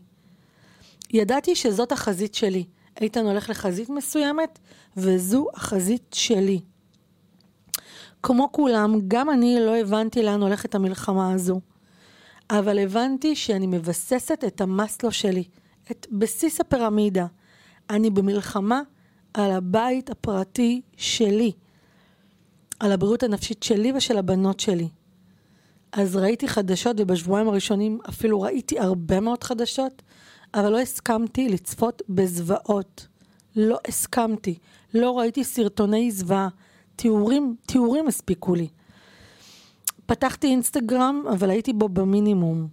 ידעתי 1.14 1.56
שזאת 1.56 1.92
החזית 1.92 2.36
שלי. 2.36 2.64
איתן 3.02 3.26
הולך 3.26 3.50
לחזית 3.50 3.90
מסוימת, 3.90 4.60
וזו 4.98 5.48
החזית 5.54 6.06
שלי. 6.14 6.60
כמו 8.24 8.52
כולם, 8.52 9.00
גם 9.08 9.30
אני 9.30 9.58
לא 9.60 9.78
הבנתי 9.78 10.24
לאן 10.24 10.42
הולכת 10.42 10.76
המלחמה 10.76 11.34
הזו. 11.34 11.62
אבל 12.50 12.80
הבנתי 12.80 13.36
שאני 13.36 13.68
מבססת 13.68 14.44
את 14.48 14.62
המסלו 14.62 15.12
שלי, 15.12 15.44
את 15.92 16.08
בסיס 16.12 16.62
הפירמידה. 16.62 17.26
אני 17.90 18.10
במלחמה 18.10 18.82
על 19.34 19.52
הבית 19.52 20.10
הפרטי 20.10 20.82
שלי, 20.98 21.52
על 22.80 22.92
הבריאות 22.92 23.24
הנפשית 23.24 23.64
שלי 23.64 23.92
ושל 23.96 24.18
הבנות 24.18 24.60
שלי. 24.60 24.88
אז 25.92 26.16
ראיתי 26.16 26.48
חדשות, 26.48 26.96
ובשבועיים 27.00 27.48
הראשונים 27.48 28.00
אפילו 28.10 28.42
ראיתי 28.42 28.80
הרבה 28.80 29.20
מאוד 29.20 29.44
חדשות, 29.44 30.02
אבל 30.54 30.70
לא 30.70 30.80
הסכמתי 30.80 31.50
לצפות 31.50 32.02
בזוועות. 32.10 33.08
לא 33.56 33.80
הסכמתי. 33.88 34.58
לא 34.94 35.20
ראיתי 35.20 35.44
סרטוני 35.44 36.12
זוועה. 36.12 36.48
תיאורים, 36.96 37.56
תיאורים 37.66 38.08
הספיקו 38.08 38.56
לי. 38.56 38.68
פתחתי 40.06 40.48
אינסטגרם, 40.48 41.24
אבל 41.32 41.50
הייתי 41.50 41.74
בו 41.74 41.90
במינימום. 41.90 42.68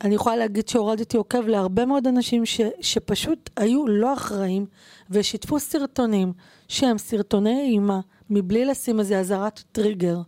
אני 0.00 0.14
יכולה 0.14 0.36
להגיד 0.36 0.68
שהורדתי 0.68 1.16
עוקב 1.16 1.46
להרבה 1.46 1.86
מאוד 1.86 2.06
אנשים 2.06 2.46
ש, 2.46 2.60
שפשוט 2.80 3.50
היו 3.56 3.86
לא 3.86 4.14
אחראים 4.14 4.66
ושיתפו 5.10 5.60
סרטונים 5.60 6.32
שהם 6.68 6.98
סרטוני 6.98 7.60
אימה 7.60 8.00
מבלי 8.30 8.64
לשים 8.64 9.00
איזה 9.00 9.18
אזהרת 9.18 9.62
טריגר. 9.72 10.20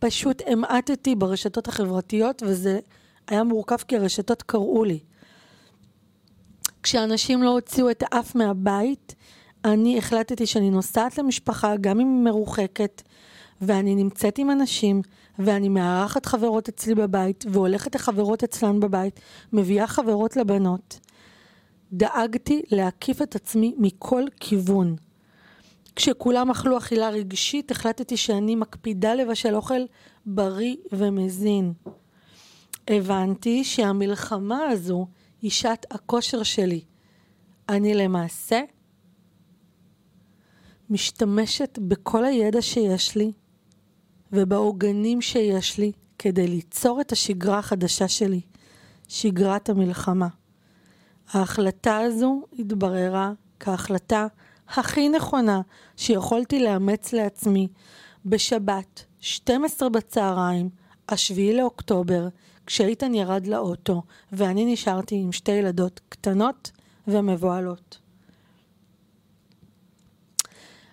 פשוט 0.00 0.42
המעטתי 0.46 1.14
ברשתות 1.14 1.68
החברתיות 1.68 2.42
וזה 2.46 2.78
היה 3.28 3.44
מורכב 3.44 3.76
כי 3.76 3.96
הרשתות 3.96 4.42
קראו 4.42 4.84
לי. 4.84 4.98
כשאנשים 6.82 7.42
לא 7.42 7.50
הוציאו 7.50 7.90
את 7.90 8.02
האף 8.06 8.34
מהבית, 8.34 9.14
אני 9.64 9.98
החלטתי 9.98 10.46
שאני 10.46 10.70
נוסעת 10.70 11.18
למשפחה, 11.18 11.76
גם 11.80 12.00
אם 12.00 12.14
היא 12.14 12.24
מרוחקת, 12.24 13.02
ואני 13.60 13.94
נמצאת 13.94 14.38
עם 14.38 14.50
אנשים, 14.50 15.02
ואני 15.38 15.68
מארחת 15.68 16.26
חברות 16.26 16.68
אצלי 16.68 16.94
בבית, 16.94 17.44
והולכת 17.48 17.94
לחברות 17.94 18.44
אצלן 18.44 18.80
בבית, 18.80 19.20
מביאה 19.52 19.86
חברות 19.86 20.36
לבנות. 20.36 21.00
דאגתי 21.92 22.62
להקיף 22.70 23.22
את 23.22 23.34
עצמי 23.34 23.74
מכל 23.78 24.24
כיוון. 24.40 24.96
כשכולם 25.96 26.50
אכלו 26.50 26.78
אכילה 26.78 27.08
רגשית, 27.08 27.70
החלטתי 27.70 28.16
שאני 28.16 28.56
מקפידה 28.56 29.14
לבשל 29.14 29.54
אוכל 29.54 29.80
בריא 30.26 30.76
ומזין. 30.92 31.72
הבנתי 32.88 33.64
שהמלחמה 33.64 34.68
הזו 34.68 35.06
היא 35.42 35.50
שעת 35.50 35.86
הכושר 35.90 36.42
שלי. 36.42 36.80
אני 37.68 37.94
למעשה 37.94 38.60
משתמשת 40.90 41.78
בכל 41.82 42.24
הידע 42.24 42.62
שיש 42.62 43.16
לי 43.16 43.32
ובעוגנים 44.32 45.20
שיש 45.20 45.78
לי 45.78 45.92
כדי 46.18 46.46
ליצור 46.46 47.00
את 47.00 47.12
השגרה 47.12 47.58
החדשה 47.58 48.08
שלי, 48.08 48.40
שגרת 49.08 49.68
המלחמה. 49.68 50.28
ההחלטה 51.32 51.98
הזו 51.98 52.42
התבררה 52.58 53.32
כהחלטה 53.60 54.26
הכי 54.76 55.08
נכונה 55.08 55.60
שיכולתי 55.96 56.62
לאמץ 56.62 57.12
לעצמי 57.12 57.68
בשבת, 58.26 59.04
12 59.20 59.88
בצהריים, 59.88 60.68
השביעי 61.08 61.56
לאוקטובר, 61.56 62.28
כשאיתן 62.66 63.14
ירד 63.14 63.46
לאוטו 63.46 64.02
ואני 64.32 64.72
נשארתי 64.72 65.14
עם 65.16 65.32
שתי 65.32 65.52
ילדות 65.52 66.00
קטנות 66.08 66.70
ומבוהלות. 67.08 67.98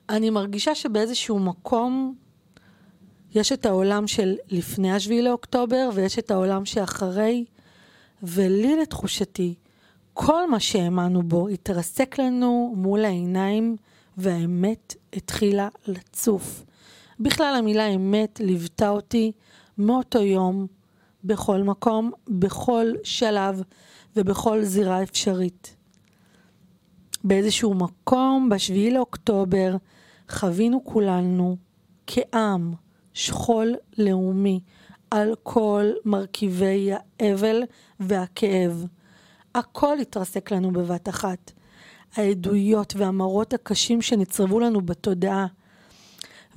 אני 0.09 0.29
מרגישה 0.29 0.75
שבאיזשהו 0.75 1.39
מקום 1.39 2.15
יש 3.35 3.51
את 3.51 3.65
העולם 3.65 4.07
של 4.07 4.35
לפני 4.49 4.91
השביעי 4.91 5.21
לאוקטובר 5.21 5.89
ויש 5.93 6.19
את 6.19 6.31
העולם 6.31 6.65
שאחרי, 6.65 7.45
ולי 8.23 8.75
לתחושתי, 8.81 9.55
כל 10.19 10.49
מה 10.49 10.59
שהאמנו 10.59 11.23
בו 11.23 11.47
התרסק 11.47 12.19
לנו 12.19 12.73
מול 12.77 13.05
העיניים 13.05 13.75
והאמת 14.17 14.95
התחילה 15.13 15.67
לצוף. 15.87 16.63
בכלל 17.19 17.55
המילה 17.57 17.87
אמת 17.87 18.39
ליוותה 18.39 18.89
אותי 18.89 19.31
מאותו 19.77 20.19
יום, 20.19 20.67
בכל 21.23 21.63
מקום, 21.63 22.11
בכל 22.27 22.85
שלב 23.03 23.61
ובכל 24.15 24.63
זירה 24.63 25.03
אפשרית. 25.03 25.75
באיזשהו 27.23 27.73
מקום, 27.73 28.49
בשביעי 28.49 28.91
לאוקטובר, 28.91 29.75
חווינו 30.29 30.83
כולנו 30.83 31.57
כעם 32.07 32.73
שכול 33.13 33.75
לאומי 33.97 34.59
על 35.11 35.35
כל 35.43 35.85
מרכיבי 36.05 36.91
האבל 37.19 37.63
והכאב. 37.99 38.85
הכל 39.55 39.99
התרסק 39.99 40.51
לנו 40.51 40.71
בבת 40.71 41.09
אחת. 41.09 41.51
העדויות 42.15 42.93
והמראות 42.97 43.53
הקשים 43.53 44.01
שנצרבו 44.01 44.59
לנו 44.59 44.81
בתודעה, 44.81 45.45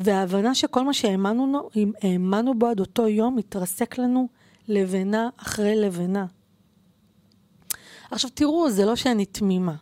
וההבנה 0.01 0.55
שכל 0.55 0.85
מה 0.85 0.93
שהאמנו 0.95 2.59
בו 2.59 2.67
עד 2.67 2.81
אותו 2.81 3.09
יום 3.09 3.39
התרסק 3.39 3.99
לנו 3.99 4.29
לבנה 4.69 5.29
אחרי 5.37 5.77
לבנה. 5.77 6.27
עכשיו 8.11 8.31
תראו, 8.35 8.71
זה 8.71 8.85
לא 8.85 8.97
שאני 8.97 9.27
תמימה 9.27 9.75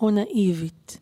או 0.00 0.10
נאיבית. 0.10 0.98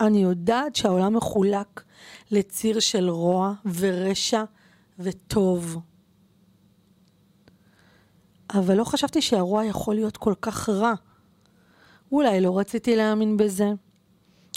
אני 0.00 0.22
יודעת 0.22 0.76
שהעולם 0.76 1.16
מחולק 1.16 1.84
לציר 2.30 2.80
של 2.80 3.10
רוע 3.10 3.52
ורשע 3.74 4.44
וטוב. 4.98 5.78
אבל 8.50 8.76
לא 8.76 8.84
חשבתי 8.84 9.22
שהרוע 9.22 9.64
יכול 9.64 9.94
להיות 9.94 10.16
כל 10.16 10.34
כך 10.40 10.68
רע. 10.68 10.94
אולי 12.12 12.40
לא 12.40 12.58
רציתי 12.58 12.96
להאמין 12.96 13.36
בזה. 13.36 13.72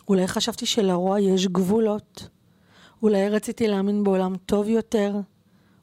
אולי 0.08 0.28
חשבתי 0.28 0.66
שלרוע 0.66 1.20
יש 1.20 1.48
גבולות. 1.48 2.30
אולי 3.04 3.30
רציתי 3.30 3.68
להאמין 3.68 4.04
בעולם 4.04 4.36
טוב 4.46 4.68
יותר. 4.68 5.16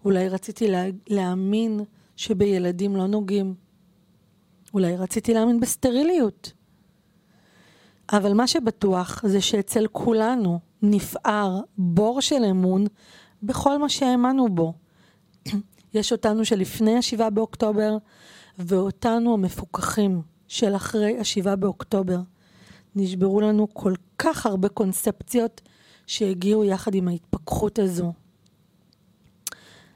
אולי 0.04 0.28
רציתי 0.28 0.68
לה, 0.68 0.84
להאמין 1.08 1.80
שבילדים 2.16 2.96
לא 2.96 3.06
נוגעים. 3.06 3.54
אולי 4.74 4.96
רציתי 4.96 5.34
להאמין 5.34 5.60
בסטריליות. 5.60 6.52
אבל 8.12 8.32
מה 8.32 8.46
שבטוח 8.46 9.26
זה 9.26 9.40
שאצל 9.40 9.86
כולנו 9.92 10.60
נפער 10.82 11.60
בור 11.78 12.20
של 12.20 12.44
אמון 12.50 12.86
בכל 13.42 13.78
מה 13.78 13.88
שהאמנו 13.88 14.48
בו. 14.48 14.72
יש 15.94 16.12
אותנו 16.12 16.44
שלפני 16.44 16.98
השבעה 16.98 17.30
באוקטובר, 17.30 17.96
ואותנו 18.58 19.34
המפוקחים 19.34 20.22
של 20.48 20.76
אחרי 20.76 21.18
השבעה 21.18 21.56
באוקטובר. 21.56 22.18
נשברו 22.96 23.40
לנו 23.40 23.68
כל 23.72 23.94
כך 24.18 24.46
הרבה 24.46 24.68
קונספציות 24.68 25.60
שהגיעו 26.06 26.64
יחד 26.64 26.94
עם 26.94 27.08
ההתפכחות 27.08 27.78
הזו. 27.78 28.12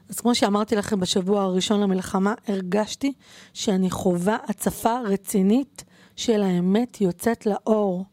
אז 0.09 0.19
כמו 0.19 0.35
שאמרתי 0.35 0.75
לכם 0.75 0.99
בשבוע 0.99 1.41
הראשון 1.41 1.79
למלחמה, 1.81 2.33
הרגשתי 2.47 3.13
שאני 3.53 3.89
חווה 3.89 4.37
הצפה 4.47 4.99
רצינית 4.99 5.83
של 6.15 6.43
האמת 6.43 7.01
יוצאת 7.01 7.45
לאור. 7.45 8.05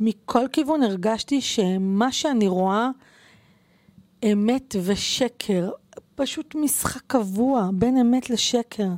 מכל 0.00 0.46
כיוון 0.52 0.82
הרגשתי 0.82 1.40
שמה 1.40 2.12
שאני 2.12 2.48
רואה 2.48 2.88
אמת 4.32 4.76
ושקר, 4.82 5.70
פשוט 6.14 6.54
משחק 6.54 7.02
קבוע 7.06 7.70
בין 7.72 7.96
אמת 7.96 8.30
לשקר. 8.30 8.88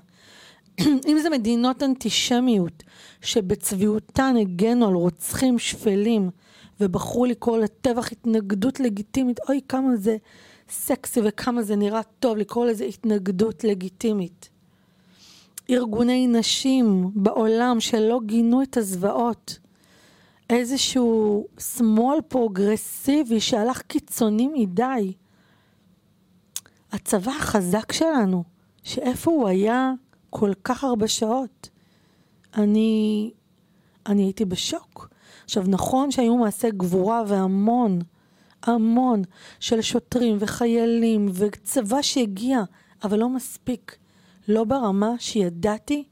אם 1.09 1.19
זה 1.23 1.31
מדינות 1.31 1.83
אנטישמיות 1.83 2.83
שבצביעותן 3.21 4.37
הגנו 4.41 4.89
על 4.89 4.95
רוצחים 4.95 5.59
שפלים 5.59 6.31
ובחרו 6.81 7.27
לקרוא 7.27 7.59
לטבח 7.59 8.13
התנגדות 8.13 8.81
לגיטימית, 8.81 9.41
אוי 9.49 9.61
כמה 9.69 9.97
זה 9.97 10.17
סקסי 10.71 11.21
וכמה 11.25 11.63
זה 11.63 11.77
נראה 11.77 12.03
טוב 12.03 12.37
לקרוא 12.37 12.67
לזה 12.67 12.85
התנגדות 12.85 13.65
לגיטימית. 13.65 14.49
ארגוני 15.71 16.27
נשים 16.27 17.11
בעולם 17.15 17.81
שלא 17.81 18.21
גינו 18.27 18.63
את 18.63 18.77
הזוועות. 18.77 19.59
איזשהו 20.51 21.47
שמאל 21.59 22.21
פרוגרסיבי 22.29 23.41
שהלך 23.41 23.83
קיצוני 23.83 24.49
מדי. 24.49 25.13
הצבא 26.95 27.33
החזק 27.33 27.93
שלנו, 27.93 28.45
שאיפה 28.83 29.31
הוא 29.31 29.49
היה 29.49 29.93
כל 30.31 30.53
כך 30.65 30.85
הרבה 30.85 31.09
שעות? 31.09 31.71
אני, 32.57 33.31
אני 34.07 34.23
הייתי 34.23 34.45
בשוק. 34.45 35.09
עכשיו, 35.45 35.65
נכון 35.69 36.11
שהיו 36.11 36.37
מעשי 36.37 36.71
גבורה 36.71 37.23
והמון, 37.27 37.99
המון 38.63 39.23
של 39.61 39.81
שוטרים 39.81 40.37
וחיילים 40.41 41.29
וצבא 41.35 42.03
שהגיע, 42.03 42.63
אבל 43.05 43.19
לא 43.19 43.29
מספיק. 43.29 43.97
לא 44.49 44.65
ברמה 44.65 45.11
שידעתי 45.19 46.05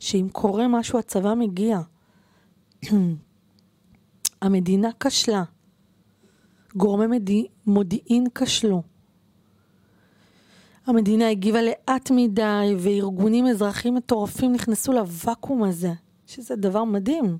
שאם 0.00 0.28
קורה 0.32 0.68
משהו 0.68 0.98
הצבא 0.98 1.34
מגיע. 1.34 1.80
המדינה 4.42 4.88
כשלה. 5.00 5.42
גורמי. 6.76 7.48
מודיעין 7.66 8.26
כשלו. 8.34 8.93
המדינה 10.86 11.30
הגיבה 11.30 11.62
לאט 11.62 12.10
מדי, 12.10 12.74
וארגונים 12.78 13.46
אזרחיים 13.46 13.94
מטורפים 13.94 14.52
נכנסו 14.52 14.92
לוואקום 14.92 15.62
הזה, 15.62 15.92
שזה 16.26 16.56
דבר 16.56 16.84
מדהים. 16.84 17.38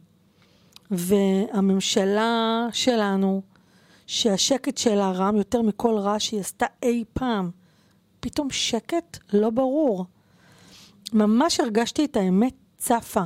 והממשלה 0.91 2.67
שלנו, 2.73 3.43
שהשקט 4.07 4.79
שלה 4.79 5.11
רם 5.11 5.37
יותר 5.37 5.63
מכל 5.63 5.99
רע 5.99 6.17
שהיא 6.19 6.41
עשתה 6.41 6.67
אי 6.83 7.05
פעם, 7.13 7.51
פתאום 8.21 8.51
שקט 8.51 9.19
לא 9.33 9.51
ברור. 9.51 10.05
ממש 11.13 11.61
הרגשתי 11.61 12.05
את 12.05 12.17
האמת 12.17 12.55
צפה, 12.77 13.23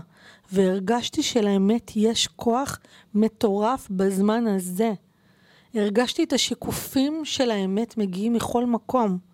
והרגשתי 0.52 1.22
שלאמת 1.22 1.90
יש 1.96 2.26
כוח 2.26 2.78
מטורף 3.14 3.88
בזמן 3.90 4.46
הזה. 4.46 4.92
הרגשתי 5.74 6.24
את 6.24 6.32
השיקופים 6.32 7.24
של 7.24 7.50
האמת 7.50 7.96
מגיעים 7.96 8.32
מכל 8.32 8.66
מקום. 8.66 9.27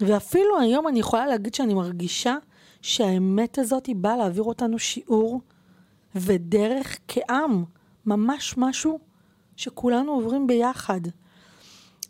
ואפילו 0.00 0.60
היום 0.60 0.88
אני 0.88 1.00
יכולה 1.00 1.26
להגיד 1.26 1.54
שאני 1.54 1.74
מרגישה 1.74 2.36
שהאמת 2.82 3.58
הזאת 3.58 3.86
היא 3.86 3.96
באה 3.96 4.16
להעביר 4.16 4.42
אותנו 4.42 4.78
שיעור 4.78 5.40
ודרך 6.14 6.98
כעם, 7.08 7.64
ממש 8.06 8.54
משהו 8.58 8.98
שכולנו 9.56 10.12
עוברים 10.12 10.46
ביחד. 10.46 11.00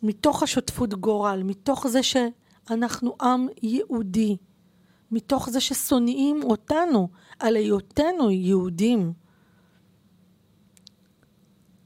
מתוך 0.02 0.42
השותפות 0.42 0.94
גורל, 0.94 1.42
מתוך 1.44 1.86
זה 1.86 2.00
שאנחנו 2.02 3.16
עם 3.22 3.46
יהודי, 3.62 4.36
מתוך 5.10 5.50
זה 5.50 5.60
ששונאים 5.60 6.42
אותנו 6.42 7.08
על 7.38 7.56
היותנו 7.56 8.30
יהודים. 8.30 9.12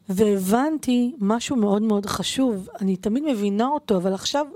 והבנתי 0.09 1.15
משהו 1.19 1.57
מאוד 1.57 1.83
מאוד 1.83 2.07
חשוב, 2.07 2.69
אני 2.81 2.97
תמיד 2.97 3.23
מבינה 3.23 3.67
אותו, 3.69 3.97
אבל 3.97 4.15
עכשיו 4.15 4.47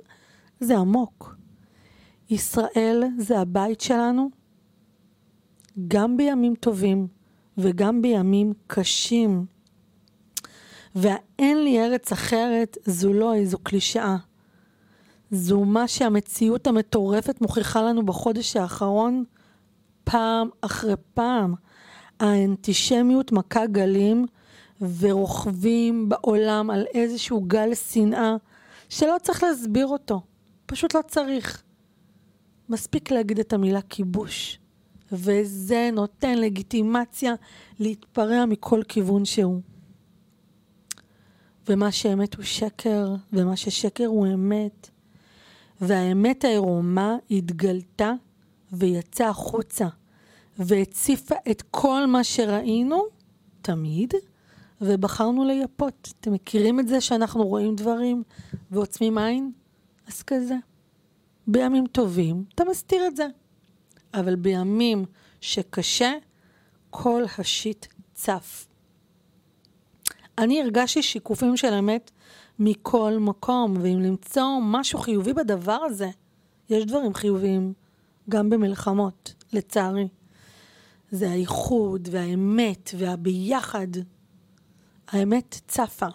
זה 0.60 0.78
עמוק. 0.78 1.37
ישראל 2.30 3.04
זה 3.18 3.38
הבית 3.38 3.80
שלנו, 3.80 4.30
גם 5.88 6.16
בימים 6.16 6.54
טובים 6.54 7.06
וגם 7.58 8.02
בימים 8.02 8.52
קשים. 8.66 9.46
והאין 10.94 11.64
לי 11.64 11.80
ארץ 11.80 12.12
אחרת 12.12 12.76
זו 12.84 13.12
לא 13.12 13.34
איזו 13.34 13.58
קלישאה. 13.58 14.16
זו 15.30 15.64
מה 15.64 15.88
שהמציאות 15.88 16.66
המטורפת 16.66 17.40
מוכיחה 17.40 17.82
לנו 17.82 18.06
בחודש 18.06 18.56
האחרון 18.56 19.24
פעם 20.04 20.48
אחרי 20.60 20.94
פעם. 21.14 21.54
האנטישמיות 22.20 23.32
מכה 23.32 23.66
גלים 23.66 24.26
ורוכבים 24.98 26.08
בעולם 26.08 26.70
על 26.70 26.86
איזשהו 26.94 27.40
גל 27.40 27.74
שנאה 27.74 28.36
שלא 28.88 29.16
צריך 29.22 29.42
להסביר 29.42 29.86
אותו, 29.86 30.20
פשוט 30.66 30.94
לא 30.94 31.00
צריך. 31.08 31.62
מספיק 32.68 33.10
להגיד 33.10 33.38
את 33.38 33.52
המילה 33.52 33.82
כיבוש, 33.82 34.58
וזה 35.12 35.90
נותן 35.92 36.38
לגיטימציה 36.38 37.34
להתפרע 37.78 38.44
מכל 38.44 38.82
כיוון 38.88 39.24
שהוא. 39.24 39.60
ומה 41.68 41.92
שאמת 41.92 42.34
הוא 42.34 42.44
שקר, 42.44 43.14
ומה 43.32 43.56
ששקר 43.56 44.06
הוא 44.06 44.26
אמת. 44.26 44.90
והאמת 45.80 46.44
העירומה 46.44 47.16
התגלתה 47.30 48.12
ויצאה 48.72 49.28
החוצה, 49.28 49.88
והציפה 50.58 51.34
את 51.50 51.62
כל 51.70 52.06
מה 52.06 52.24
שראינו, 52.24 53.02
תמיד, 53.62 54.14
ובחרנו 54.80 55.44
לייפות. 55.44 56.12
אתם 56.20 56.32
מכירים 56.32 56.80
את 56.80 56.88
זה 56.88 57.00
שאנחנו 57.00 57.46
רואים 57.46 57.76
דברים 57.76 58.22
ועוצמים 58.70 59.18
עין? 59.18 59.52
אז 60.06 60.22
כזה. 60.22 60.54
בימים 61.48 61.86
טובים 61.86 62.44
אתה 62.54 62.64
מסתיר 62.64 63.06
את 63.06 63.16
זה, 63.16 63.26
אבל 64.14 64.36
בימים 64.36 65.04
שקשה, 65.40 66.12
כל 66.90 67.22
השיט 67.38 67.86
צף. 68.14 68.66
אני 70.38 70.62
הרגשתי 70.62 71.02
שיקופים 71.02 71.56
של 71.56 71.72
אמת 71.72 72.10
מכל 72.58 73.16
מקום, 73.20 73.74
ואם 73.82 74.00
למצוא 74.00 74.58
משהו 74.62 74.98
חיובי 74.98 75.32
בדבר 75.32 75.78
הזה, 75.84 76.10
יש 76.70 76.84
דברים 76.84 77.14
חיוביים 77.14 77.72
גם 78.28 78.50
במלחמות, 78.50 79.34
לצערי. 79.52 80.08
זה 81.10 81.30
האיחוד 81.30 82.08
והאמת 82.10 82.90
והביחד. 82.98 83.88
האמת 85.08 85.60
צפה. 85.68 86.06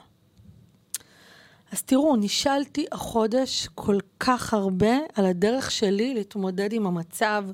אז 1.74 1.82
תראו, 1.82 2.16
נשאלתי 2.16 2.86
החודש 2.92 3.68
כל 3.76 3.98
כך 4.20 4.54
הרבה 4.54 4.98
על 5.14 5.26
הדרך 5.26 5.72
שלי 5.72 6.14
להתמודד 6.14 6.74
עם 6.74 6.86
המצב. 6.86 7.46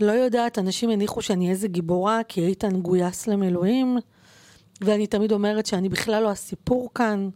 לא 0.00 0.12
יודעת, 0.12 0.58
אנשים 0.58 0.90
הניחו 0.90 1.22
שאני 1.22 1.50
איזה 1.50 1.68
גיבורה, 1.68 2.20
כי 2.28 2.46
איתן 2.46 2.80
גויס 2.80 3.26
למילואים, 3.26 3.98
ואני 4.80 5.06
תמיד 5.06 5.32
אומרת 5.32 5.66
שאני 5.66 5.88
בכלל 5.88 6.22
לא 6.22 6.30
הסיפור 6.30 6.90
כאן. 6.94 7.28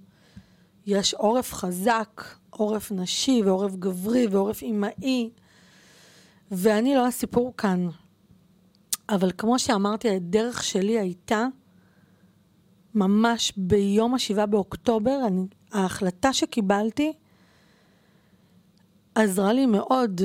יש 0.87 1.14
עורף 1.14 1.52
חזק, 1.52 2.24
עורף 2.50 2.92
נשי 2.92 3.42
ועורף 3.44 3.76
גברי 3.76 4.26
ועורף 4.26 4.62
אמאי, 4.62 5.31
ואני 6.50 6.94
לא 6.94 7.07
הסיפור 7.07 7.55
כאן. 7.57 7.88
אבל 9.09 9.31
כמו 9.38 9.59
שאמרתי, 9.59 10.11
הדרך 10.11 10.64
שלי 10.64 10.98
הייתה 10.98 11.46
ממש 12.94 13.52
ביום 13.57 14.14
השבעה 14.14 14.46
באוקטובר, 14.46 15.20
אני, 15.26 15.46
ההחלטה 15.72 16.32
שקיבלתי 16.32 17.12
עזרה 19.14 19.52
לי 19.52 19.66
מאוד. 19.66 20.20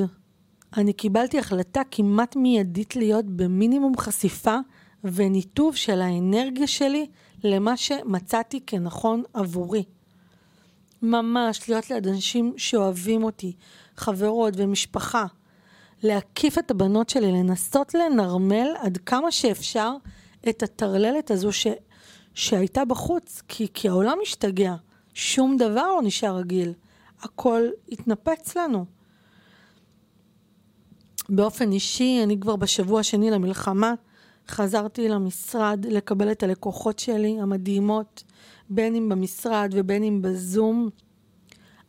אני 0.76 0.92
קיבלתי 0.92 1.38
החלטה 1.38 1.80
כמעט 1.90 2.36
מיידית 2.36 2.96
להיות 2.96 3.24
במינימום 3.24 3.98
חשיפה 3.98 4.56
וניתוב 5.04 5.76
של 5.76 6.00
האנרגיה 6.00 6.66
שלי 6.66 7.06
למה 7.44 7.76
שמצאתי 7.76 8.60
כנכון 8.66 9.22
עבורי. 9.34 9.84
ממש 11.02 11.68
להיות 11.68 11.90
ליד 11.90 12.06
אנשים 12.06 12.54
שאוהבים 12.56 13.24
אותי, 13.24 13.52
חברות 13.96 14.54
ומשפחה. 14.56 15.26
להקיף 16.02 16.58
את 16.58 16.70
הבנות 16.70 17.08
שלי, 17.08 17.32
לנסות 17.32 17.94
לנרמל 17.94 18.68
עד 18.78 18.96
כמה 18.96 19.32
שאפשר 19.32 19.92
את 20.48 20.62
הטרללת 20.62 21.30
הזו 21.30 21.52
ש... 21.52 21.66
שהייתה 22.34 22.84
בחוץ, 22.84 23.42
כי, 23.48 23.66
כי 23.74 23.88
העולם 23.88 24.18
השתגע. 24.22 24.74
שום 25.18 25.56
דבר 25.56 25.86
לא 25.94 26.00
נשאר 26.02 26.36
רגיל. 26.36 26.72
הכל 27.20 27.62
התנפץ 27.88 28.56
לנו. 28.56 28.84
באופן 31.28 31.72
אישי, 31.72 32.20
אני 32.22 32.40
כבר 32.40 32.56
בשבוע 32.56 33.00
השני 33.00 33.30
למלחמה, 33.30 33.94
חזרתי 34.48 35.08
למשרד 35.08 35.86
לקבל 35.88 36.32
את 36.32 36.42
הלקוחות 36.42 36.98
שלי 36.98 37.40
המדהימות, 37.40 38.24
בין 38.70 38.94
אם 38.94 39.08
במשרד 39.08 39.70
ובין 39.72 40.02
אם 40.02 40.22
בזום. 40.22 40.88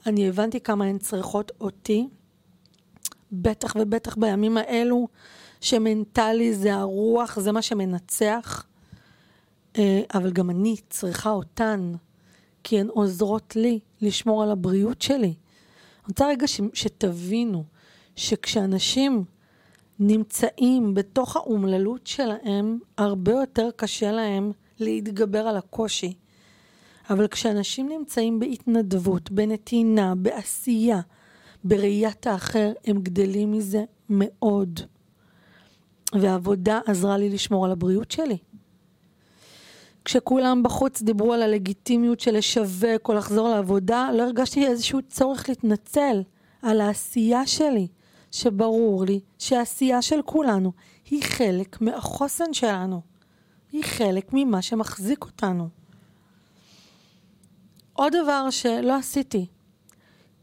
אני 0.05 0.29
הבנתי 0.29 0.59
כמה 0.59 0.85
הן 0.85 0.97
צריכות 0.97 1.51
אותי, 1.61 2.07
בטח 3.31 3.75
ובטח 3.79 4.15
בימים 4.15 4.57
האלו, 4.57 5.07
שמנטלי 5.61 6.53
זה 6.53 6.75
הרוח, 6.75 7.39
זה 7.39 7.51
מה 7.51 7.61
שמנצח. 7.61 8.65
אה, 9.77 10.01
אבל 10.13 10.31
גם 10.31 10.49
אני 10.49 10.75
צריכה 10.89 11.29
אותן, 11.29 11.93
כי 12.69 12.79
הן 12.79 12.87
עוזרות 12.87 13.55
לי 13.55 13.79
לשמור 14.01 14.43
על 14.43 14.51
הבריאות 14.51 15.01
שלי. 15.01 15.27
אני 15.27 15.35
רוצה 16.07 16.27
רגע 16.27 16.47
ש, 16.47 16.61
שתבינו 16.73 17.63
שכשאנשים 18.15 19.23
נמצאים 19.99 20.93
בתוך 20.93 21.35
האומללות 21.35 22.07
שלהם, 22.07 22.79
הרבה 22.97 23.31
יותר 23.31 23.69
קשה 23.75 24.11
להם 24.11 24.51
להתגבר 24.79 25.39
על 25.39 25.57
הקושי. 25.57 26.13
אבל 27.09 27.27
כשאנשים 27.27 27.89
נמצאים 27.89 28.39
בהתנדבות, 28.39 29.31
בנתינה, 29.31 30.15
בעשייה, 30.15 30.99
בראיית 31.63 32.27
האחר, 32.27 32.71
הם 32.85 32.99
גדלים 33.01 33.51
מזה 33.51 33.83
מאוד. 34.09 34.79
והעבודה 36.13 36.79
עזרה 36.85 37.17
לי 37.17 37.29
לשמור 37.29 37.65
על 37.65 37.71
הבריאות 37.71 38.11
שלי. 38.11 38.37
כשכולם 40.09 40.63
בחוץ 40.63 41.01
דיברו 41.01 41.33
על 41.33 41.41
הלגיטימיות 41.41 42.19
של 42.19 42.37
לשווק 42.37 43.09
או 43.09 43.13
לחזור 43.13 43.49
לעבודה, 43.49 44.09
לא 44.13 44.23
הרגשתי 44.23 44.67
איזשהו 44.67 44.99
צורך 45.09 45.49
להתנצל 45.49 46.23
על 46.61 46.81
העשייה 46.81 47.47
שלי, 47.47 47.87
שברור 48.31 49.05
לי 49.05 49.19
שהעשייה 49.39 50.01
של 50.01 50.21
כולנו 50.21 50.71
היא 51.09 51.23
חלק 51.23 51.81
מהחוסן 51.81 52.53
שלנו. 52.53 53.01
היא 53.71 53.83
חלק 53.83 54.29
ממה 54.33 54.61
שמחזיק 54.61 55.23
אותנו. 55.23 55.67
עוד 57.93 58.13
דבר 58.23 58.49
שלא 58.49 58.95
עשיתי, 58.95 59.45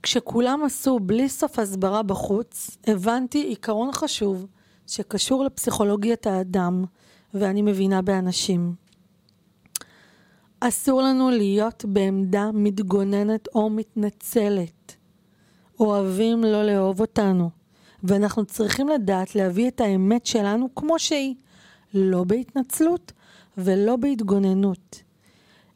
כשכולם 0.03 0.65
עשו 0.65 0.99
בלי 0.99 1.29
סוף 1.29 1.59
הסברה 1.59 2.03
בחוץ, 2.03 2.77
הבנתי 2.87 3.43
עיקרון 3.43 3.93
חשוב 3.93 4.47
שקשור 4.87 5.45
לפסיכולוגיית 5.45 6.27
האדם, 6.27 6.85
ואני 7.35 7.63
מבינה 7.63 8.03
באנשים. 8.03 8.86
אסור 10.61 11.03
לנו 11.03 11.31
להיות 11.31 11.85
בעמדה 11.89 12.51
מתגוננת 12.55 13.49
או 13.55 13.71
מתנצלת. 13.71 14.97
אוהבים 15.81 16.45
לא 16.45 16.65
לאהוב 16.65 17.01
אותנו, 17.01 17.51
ואנחנו 18.05 18.45
צריכים 18.45 18.89
לדעת 18.89 19.35
להביא 19.35 19.69
את 19.69 19.81
האמת 19.81 20.27
שלנו 20.27 20.69
כמו 20.75 20.99
שהיא, 20.99 21.35
לא 21.95 22.25
בהתנצלות 22.25 23.13
ולא 23.59 23.97
בהתגוננות. 23.97 25.03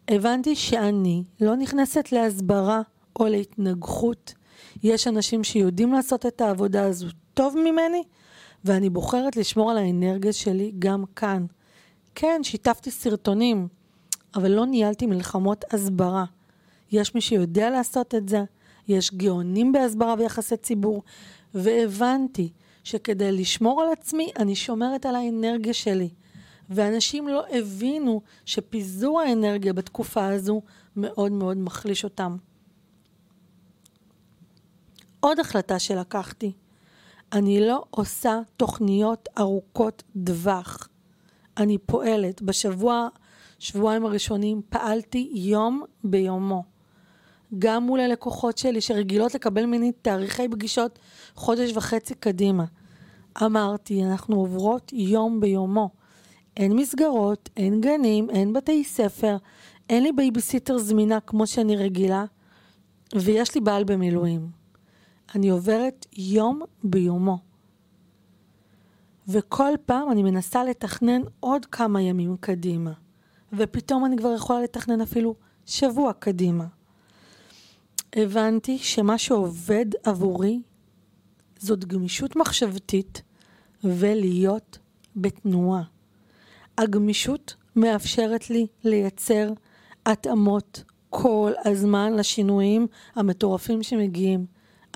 הבנתי 0.09 0.57
שאני 0.57 1.25
לא 1.41 1.57
נכנסת 1.57 2.13
להסברה 2.13 2.81
או 3.21 3.27
להתנגחות. 3.27 4.35
יש 4.83 5.07
אנשים 5.07 5.45
שיודעים 5.45 5.93
לעשות 5.93 6.27
את 6.27 6.41
העבודה 6.41 6.85
הזו 6.85 7.07
טוב 7.35 7.57
ממני, 7.57 8.03
ואני 8.65 8.91
בוחרת 8.91 9.37
לשמור 9.37 9.71
על 9.71 9.79
האנרגיה 9.79 10.33
שלי 10.33 10.73
גם 10.79 11.05
כאן. 11.17 11.47
כן, 12.15 12.41
שיתפתי 12.43 12.91
סרטונים, 12.91 13.69
אבל 14.35 14.51
לא 14.51 14.67
ניהלתי 14.67 15.07
מלחמות 15.07 15.65
הסברה. 15.71 16.25
יש 16.93 17.15
מי 17.15 17.21
שיודע 17.21 17.71
לעשות 17.71 18.15
את 18.15 18.29
זה, 18.29 18.45
יש 18.89 19.15
גאונים 19.15 19.73
בהסברה 19.73 20.15
ויחסי 20.19 20.57
ציבור, 20.57 21.03
והבנתי 21.55 22.53
שכדי 22.85 23.33
לשמור 23.33 23.83
על 23.83 23.93
עצמי, 23.93 24.31
אני 24.39 24.55
שומרת 24.55 25.07
על 25.07 25.17
האנרגיה 25.17 25.75
שלי. 25.75 26.09
ואנשים 26.71 27.29
לא 27.29 27.45
הבינו 27.51 28.21
שפיזור 28.45 29.21
האנרגיה 29.21 29.73
בתקופה 29.73 30.27
הזו 30.27 30.63
מאוד 30.97 31.33
מאוד 31.33 31.57
מחליש 31.57 32.05
אותם. 32.05 32.37
עוד 35.21 35.39
החלטה 35.39 35.79
שלקחתי, 35.79 36.53
אני 37.33 37.61
לא 37.61 37.85
עושה 37.91 38.41
תוכניות 38.57 39.29
ארוכות 39.39 40.03
טווח. 40.27 40.89
אני 41.57 41.79
פועלת. 41.79 42.43
בשבוע, 42.43 43.09
שבועיים 43.61 44.05
הראשונים 44.05 44.61
פעלתי 44.69 45.31
יום 45.35 45.83
ביומו. 46.05 46.65
גם 47.59 47.83
מול 47.83 48.01
הלקוחות 48.01 48.59
שלי 48.59 48.81
שרגילות 48.81 49.35
לקבל 49.35 49.67
ממני 49.67 49.93
תאריכי 49.93 50.49
פגישות 50.49 50.99
חודש 51.35 51.77
וחצי 51.77 52.15
קדימה. 52.15 52.65
אמרתי, 53.43 54.05
אנחנו 54.05 54.37
עוברות 54.37 54.93
יום 54.93 55.41
ביומו. 55.41 55.91
אין 56.57 56.73
מסגרות, 56.73 57.49
אין 57.57 57.81
גנים, 57.81 58.31
אין 58.31 58.53
בתי 58.53 58.85
ספר, 58.85 59.37
אין 59.91 60.03
לי 60.03 60.13
בייביסיטר 60.13 60.79
זמינה 60.79 61.21
כמו 61.21 61.47
שאני 61.47 61.77
רגילה, 61.77 62.25
ויש 63.15 63.55
לי 63.55 63.61
בעל 63.61 63.85
במילואים. 63.85 64.49
אני 65.35 65.49
עוברת 65.49 66.07
יום 66.17 66.63
ביומו. 66.85 67.39
וכל 69.29 69.73
פעם 69.87 70.13
אני 70.13 70.23
מנסה 70.23 70.65
לתכנן 70.65 71.23
עוד 71.41 71.67
כמה 71.67 72.03
ימים 72.03 72.37
קדימה, 72.37 72.93
ופתאום 73.53 74.05
אני 74.05 74.17
כבר 74.17 74.35
יכולה 74.35 74.63
לתכנן 74.63 75.01
אפילו 75.01 75.35
שבוע 75.67 76.13
קדימה. 76.13 76.67
הבנתי 78.17 78.79
שמה 78.79 79.19
שעובד 79.19 79.87
עבורי 80.05 80.63
זאת 81.59 81.85
גמישות 81.85 82.37
מחשבתית 82.37 83.23
ולהיות 83.85 84.79
בתנועה. 85.17 85.83
הגמישות 86.79 87.55
מאפשרת 87.77 88.51
לי 88.51 88.67
לייצר 88.85 89.53
התאמות 90.07 90.85
כל 91.11 91.53
הזמן 91.65 92.13
לשינויים 92.13 92.87
המטורפים 93.15 93.83
שמגיעים. 93.83 94.47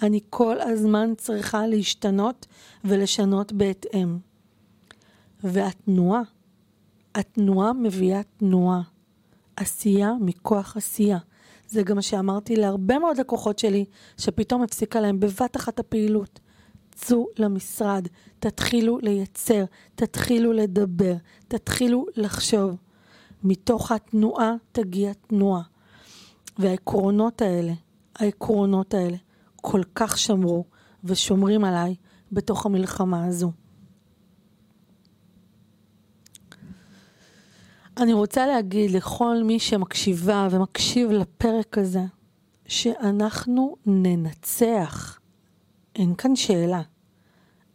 אני 0.03 0.21
כל 0.31 0.61
הזמן 0.61 1.13
צריכה 1.17 1.67
להשתנות 1.67 2.47
ולשנות 2.85 3.53
בהתאם. 3.53 4.19
והתנועה, 5.45 6.23
התנועה 7.15 7.73
מביאה 7.73 8.21
תנועה. 8.37 8.83
עשייה 9.57 10.13
מכוח 10.21 10.77
עשייה. 10.77 11.19
זה 11.69 11.83
גם 11.83 11.97
מה 11.97 12.03
שאמרתי 12.03 12.57
להרבה 12.57 12.99
מאוד 12.99 13.19
לקוחות 13.19 13.59
שלי, 13.59 13.85
שפתאום 14.19 14.63
הפסיקה 14.63 15.01
להם 15.01 15.21
בבת 15.21 15.57
אחת 15.57 15.79
הפעילות. 15.79 16.41
צאו 16.95 17.27
למשרד, 17.39 18.09
תתחילו 18.39 18.99
לייצר, 19.03 19.65
תתחילו 19.95 20.53
לדבר, 20.53 21.15
תתחילו 21.49 22.07
לחשוב. 22.17 22.77
מתוך 23.45 23.93
התנועה 23.93 24.55
תגיע 24.73 25.13
תנועה. 25.13 25.63
והעקרונות 26.59 27.43
האלה, 27.43 27.73
העקרונות 28.17 28.95
האלה, 28.95 29.17
כל 29.57 29.81
כך 29.95 30.19
שמרו 30.19 30.65
ושומרים 31.05 31.65
עליי 31.65 31.95
בתוך 32.33 32.67
המלחמה 32.67 33.27
הזו. 33.27 33.53
אני 37.97 38.13
רוצה 38.13 38.47
להגיד 38.47 38.91
לכל 38.91 39.37
מי 39.45 39.59
שמקשיבה 39.59 40.49
ומקשיב 40.51 41.11
לפרק 41.11 41.79
הזה, 41.79 42.05
שאנחנו 42.67 43.77
ננצח. 43.87 45.19
אין 45.97 46.15
כאן 46.15 46.37
שאלה. 46.37 46.83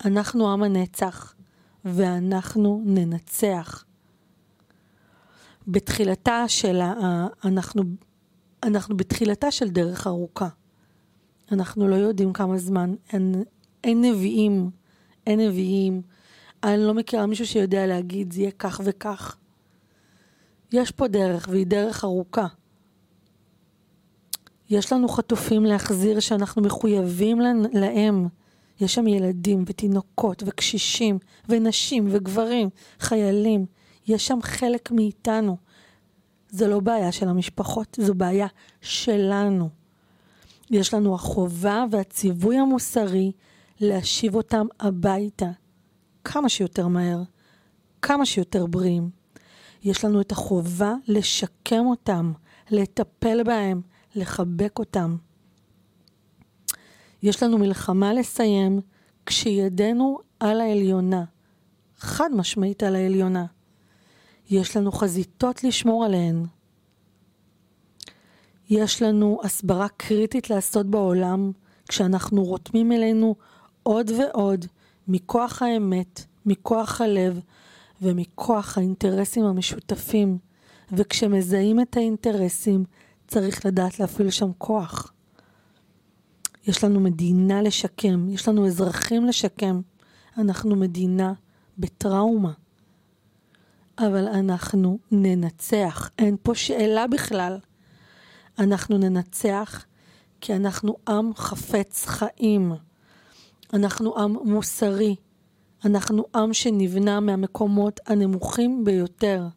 אנחנו 0.05 0.53
עם 0.53 0.63
הנצח, 0.63 1.35
ואנחנו 1.85 2.81
ננצח. 2.85 3.85
בתחילתה 5.67 6.43
של 6.47 6.81
ה... 6.81 7.27
אנחנו, 7.45 7.83
אנחנו 8.63 8.97
בתחילתה 8.97 9.51
של 9.51 9.69
דרך 9.69 10.07
ארוכה. 10.07 10.47
אנחנו 11.51 11.87
לא 11.87 11.95
יודעים 11.95 12.33
כמה 12.33 12.57
זמן, 12.57 12.95
אין, 13.13 13.43
אין 13.83 14.01
נביאים, 14.01 14.69
אין 15.27 15.39
נביאים. 15.39 16.01
אני 16.63 16.77
לא 16.77 16.93
מכירה 16.93 17.25
מישהו 17.25 17.47
שיודע 17.47 17.87
להגיד 17.87 18.33
זה 18.33 18.41
יהיה 18.41 18.51
כך 18.51 18.81
וכך. 18.83 19.37
יש 20.71 20.91
פה 20.91 21.07
דרך, 21.07 21.47
והיא 21.51 21.67
דרך 21.67 22.03
ארוכה. 22.03 22.47
יש 24.69 24.93
לנו 24.93 25.07
חטופים 25.07 25.65
להחזיר 25.65 26.19
שאנחנו 26.19 26.61
מחויבים 26.61 27.39
להם. 27.73 28.27
יש 28.81 28.95
שם 28.95 29.07
ילדים 29.07 29.63
ותינוקות 29.67 30.43
וקשישים 30.45 31.19
ונשים 31.49 32.07
וגברים, 32.11 32.69
חיילים. 32.99 33.65
יש 34.07 34.27
שם 34.27 34.39
חלק 34.41 34.91
מאיתנו. 34.91 35.57
זו 36.49 36.67
לא 36.67 36.79
בעיה 36.79 37.11
של 37.11 37.29
המשפחות, 37.29 37.97
זו 38.01 38.13
בעיה 38.13 38.47
שלנו. 38.81 39.69
יש 40.69 40.93
לנו 40.93 41.15
החובה 41.15 41.85
והציווי 41.91 42.57
המוסרי 42.57 43.31
להשיב 43.79 44.35
אותם 44.35 44.67
הביתה 44.79 45.49
כמה 46.23 46.49
שיותר 46.49 46.87
מהר, 46.87 47.21
כמה 48.01 48.25
שיותר 48.25 48.65
בריאים. 48.65 49.18
יש 49.83 50.05
לנו 50.05 50.21
את 50.21 50.31
החובה 50.31 50.93
לשקם 51.07 51.85
אותם, 51.85 52.33
לטפל 52.71 53.43
בהם, 53.43 53.81
לחבק 54.15 54.79
אותם. 54.79 55.15
יש 57.23 57.43
לנו 57.43 57.57
מלחמה 57.57 58.13
לסיים 58.13 58.81
כשידנו 59.25 60.19
על 60.39 60.61
העליונה, 60.61 61.23
חד 61.97 62.29
משמעית 62.35 62.83
על 62.83 62.95
העליונה. 62.95 63.45
יש 64.49 64.77
לנו 64.77 64.91
חזיתות 64.91 65.63
לשמור 65.63 66.05
עליהן. 66.05 66.45
יש 68.69 69.01
לנו 69.01 69.39
הסברה 69.43 69.87
קריטית 69.97 70.49
לעשות 70.49 70.85
בעולם 70.85 71.51
כשאנחנו 71.87 72.43
רותמים 72.43 72.91
אלינו 72.91 73.35
עוד 73.83 74.11
ועוד 74.11 74.65
מכוח 75.07 75.61
האמת, 75.61 76.25
מכוח 76.45 77.01
הלב 77.01 77.39
ומכוח 78.01 78.77
האינטרסים 78.77 79.45
המשותפים. 79.45 80.37
וכשמזהים 80.91 81.79
את 81.81 81.97
האינטרסים, 81.97 82.85
צריך 83.27 83.65
לדעת 83.65 83.99
להפעיל 83.99 84.29
שם 84.29 84.51
כוח. 84.57 85.13
יש 86.67 86.83
לנו 86.83 86.99
מדינה 86.99 87.61
לשקם, 87.61 88.29
יש 88.29 88.47
לנו 88.47 88.67
אזרחים 88.67 89.25
לשקם. 89.25 89.81
אנחנו 90.37 90.75
מדינה 90.75 91.33
בטראומה. 91.77 92.51
אבל 93.99 94.27
אנחנו 94.27 94.99
ננצח, 95.11 96.09
אין 96.19 96.37
פה 96.43 96.55
שאלה 96.55 97.07
בכלל. 97.07 97.57
אנחנו 98.59 98.97
ננצח 98.97 99.85
כי 100.41 100.55
אנחנו 100.55 100.97
עם 101.07 101.33
חפץ 101.35 102.05
חיים. 102.05 102.71
אנחנו 103.73 104.19
עם 104.19 104.35
מוסרי. 104.45 105.15
אנחנו 105.85 106.25
עם 106.35 106.53
שנבנה 106.53 107.19
מהמקומות 107.19 107.99
הנמוכים 108.07 108.83
ביותר. 108.85 109.47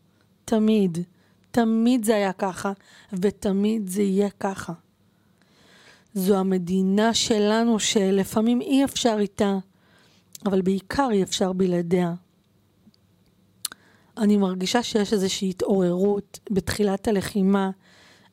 תמיד, 0.44 0.98
תמיד 1.50 2.04
זה 2.04 2.14
היה 2.16 2.32
ככה, 2.32 2.72
ותמיד 3.12 3.88
זה 3.88 4.02
יהיה 4.02 4.30
ככה. 4.30 4.72
זו 6.14 6.36
המדינה 6.38 7.14
שלנו 7.14 7.78
שלפעמים 7.78 8.60
אי 8.60 8.84
אפשר 8.84 9.16
איתה, 9.20 9.58
אבל 10.46 10.62
בעיקר 10.62 11.08
אי 11.12 11.22
אפשר 11.22 11.52
בלעדיה. 11.52 12.14
אני 14.16 14.36
מרגישה 14.36 14.82
שיש 14.82 15.12
איזושהי 15.12 15.50
התעוררות 15.50 16.40
בתחילת 16.50 17.08
הלחימה. 17.08 17.70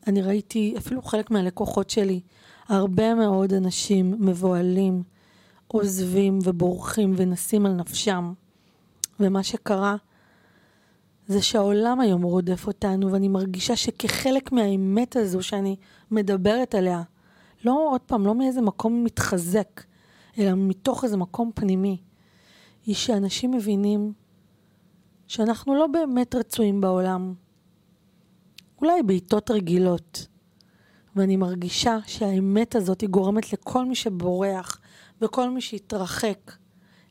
אני 0.06 0.22
ראיתי, 0.22 0.74
אפילו 0.78 1.02
חלק 1.02 1.30
מהלקוחות 1.30 1.90
שלי, 1.90 2.20
הרבה 2.68 3.14
מאוד 3.14 3.54
אנשים 3.54 4.14
מבוהלים, 4.18 5.02
עוזבים 5.72 6.38
ובורחים 6.44 7.14
ונסים 7.16 7.66
על 7.66 7.72
נפשם. 7.72 8.32
ומה 9.20 9.42
שקרה 9.42 9.96
זה 11.26 11.42
שהעולם 11.42 12.00
היום 12.00 12.22
רודף 12.22 12.66
אותנו, 12.66 13.12
ואני 13.12 13.28
מרגישה 13.28 13.76
שכחלק 13.76 14.52
מהאמת 14.52 15.16
הזו 15.16 15.42
שאני 15.42 15.76
מדברת 16.10 16.74
עליה, 16.74 17.02
לא 17.64 17.88
עוד 17.90 18.00
פעם, 18.00 18.26
לא 18.26 18.34
מאיזה 18.34 18.60
מקום 18.60 19.04
מתחזק, 19.04 19.82
אלא 20.38 20.52
מתוך 20.56 21.04
איזה 21.04 21.16
מקום 21.16 21.50
פנימי, 21.54 21.96
היא 22.86 22.94
שאנשים 22.94 23.50
מבינים 23.50 24.12
שאנחנו 25.26 25.74
לא 25.74 25.86
באמת 25.86 26.34
רצויים 26.34 26.80
בעולם. 26.80 27.34
אולי 28.80 29.02
בעיתות 29.02 29.50
רגילות. 29.50 30.26
ואני 31.16 31.36
מרגישה 31.36 31.98
שהאמת 32.06 32.74
הזאת 32.74 33.00
היא 33.00 33.08
גורמת 33.08 33.52
לכל 33.52 33.84
מי 33.84 33.94
שבורח 33.94 34.80
וכל 35.22 35.50
מי 35.50 35.60
שהתרחק 35.60 36.52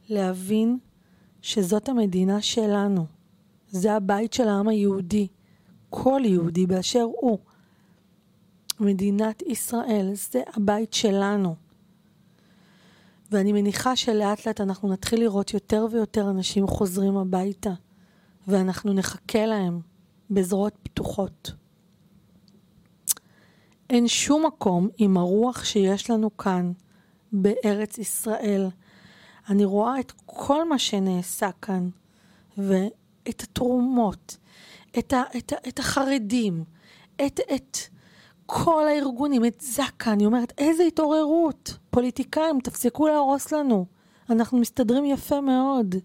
להבין 0.10 0.78
שזאת 1.42 1.90
המדינה 1.90 2.42
שלנו. 2.42 3.06
זה 3.70 3.94
הבית 3.94 4.34
של 4.34 4.48
העם 4.48 4.68
היהודי. 4.68 5.28
כל 5.90 6.22
יהודי 6.26 6.66
באשר 6.66 7.02
הוא. 7.02 7.40
מדינת 8.80 9.42
ישראל, 9.42 10.12
זה 10.14 10.42
הבית 10.56 10.94
שלנו. 10.94 11.56
ואני 13.32 13.54
מניחה 13.54 13.96
שלאט 13.96 14.48
לאט 14.48 14.62
אנחנו 14.62 14.90
נתחיל 14.90 15.20
לראות 15.20 15.54
יותר 15.54 15.88
ויותר 15.92 16.30
אנשים 16.30 16.68
חוזרים 16.68 17.18
הביתה, 17.18 17.74
ואנחנו 18.48 18.94
נחכה 18.94 19.46
להם 19.46 19.80
בזרועות 20.30 20.74
פתוחות. 20.84 21.52
אין 23.90 24.08
שום 24.08 24.46
מקום 24.46 24.90
עם 24.98 25.18
הרוח 25.18 25.64
שיש 25.64 26.10
לנו 26.10 26.38
כאן, 26.38 26.72
בארץ 27.32 27.98
ישראל. 27.98 28.68
אני 29.50 29.66
רואה 29.66 30.00
את 30.00 30.14
כל 30.26 30.70
מה 30.70 30.80
שנעשה 30.80 31.50
כאן, 31.62 31.90
ואת 32.58 33.44
התרומות, 33.44 34.38
את, 35.00 35.14
ה, 35.14 35.24
את, 35.38 35.54
ה, 35.54 35.56
את 35.68 35.80
החרדים, 35.80 36.64
את, 37.26 37.40
את 37.56 37.78
כל 38.46 38.88
הארגונים, 38.88 39.46
את 39.46 39.62
זק"א, 39.62 40.12
אני 40.12 40.26
אומרת, 40.26 40.54
איזה 40.58 40.84
התעוררות. 40.84 41.78
פוליטיקאים, 41.90 42.60
תפסיקו 42.60 43.08
להרוס 43.08 43.52
לנו. 43.52 43.86
אנחנו 44.30 44.58
מסתדרים 44.58 45.06
יפה 45.06 45.42
מאוד. 45.42 45.96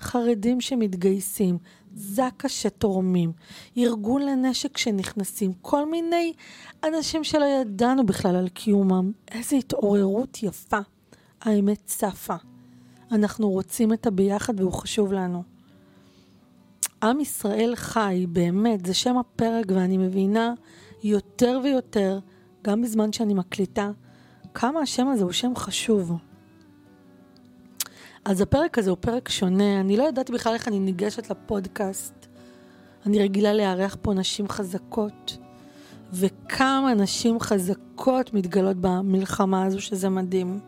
חרדים 0.00 0.60
שמתגייסים, 0.60 1.58
זק"א 1.94 2.48
שתורמים, 2.48 3.32
ארגון 3.78 4.22
לנשק 4.22 4.76
שנכנסים, 4.76 5.52
כל 5.62 5.90
מיני 5.90 6.32
אנשים 6.84 7.24
שלא 7.24 7.44
ידענו 7.44 8.06
בכלל 8.06 8.36
על 8.36 8.48
קיומם. 8.48 9.12
איזו 9.30 9.56
התעוררות 9.56 10.42
יפה. 10.42 10.78
האמת 11.40 11.78
צפה. 11.84 12.36
אנחנו 13.12 13.50
רוצים 13.50 13.92
את 13.92 14.06
הביחד 14.06 14.60
והוא 14.60 14.72
חשוב 14.72 15.12
לנו. 15.12 15.42
עם 17.02 17.20
ישראל 17.20 17.72
חי, 17.76 18.26
באמת, 18.28 18.86
זה 18.86 18.94
שם 18.94 19.16
הפרק 19.16 19.66
ואני 19.68 19.98
מבינה 19.98 20.54
יותר 21.02 21.60
ויותר, 21.64 22.18
גם 22.62 22.82
בזמן 22.82 23.12
שאני 23.12 23.34
מקליטה, 23.34 23.90
כמה 24.54 24.80
השם 24.80 25.08
הזה 25.08 25.24
הוא 25.24 25.32
שם 25.32 25.52
חשוב. 25.56 26.12
אז 28.24 28.40
הפרק 28.40 28.78
הזה 28.78 28.90
הוא 28.90 28.98
פרק 29.00 29.28
שונה, 29.28 29.80
אני 29.80 29.96
לא 29.96 30.08
ידעתי 30.08 30.32
בכלל 30.32 30.54
איך 30.54 30.68
אני 30.68 30.78
ניגשת 30.78 31.30
לפודקאסט. 31.30 32.26
אני 33.06 33.22
רגילה 33.22 33.52
לארח 33.52 33.96
פה 34.02 34.14
נשים 34.14 34.48
חזקות, 34.48 35.36
וכמה 36.12 36.94
נשים 36.94 37.40
חזקות 37.40 38.34
מתגלות 38.34 38.76
במלחמה 38.80 39.64
הזו, 39.64 39.80
שזה 39.80 40.08
מדהים. 40.08 40.60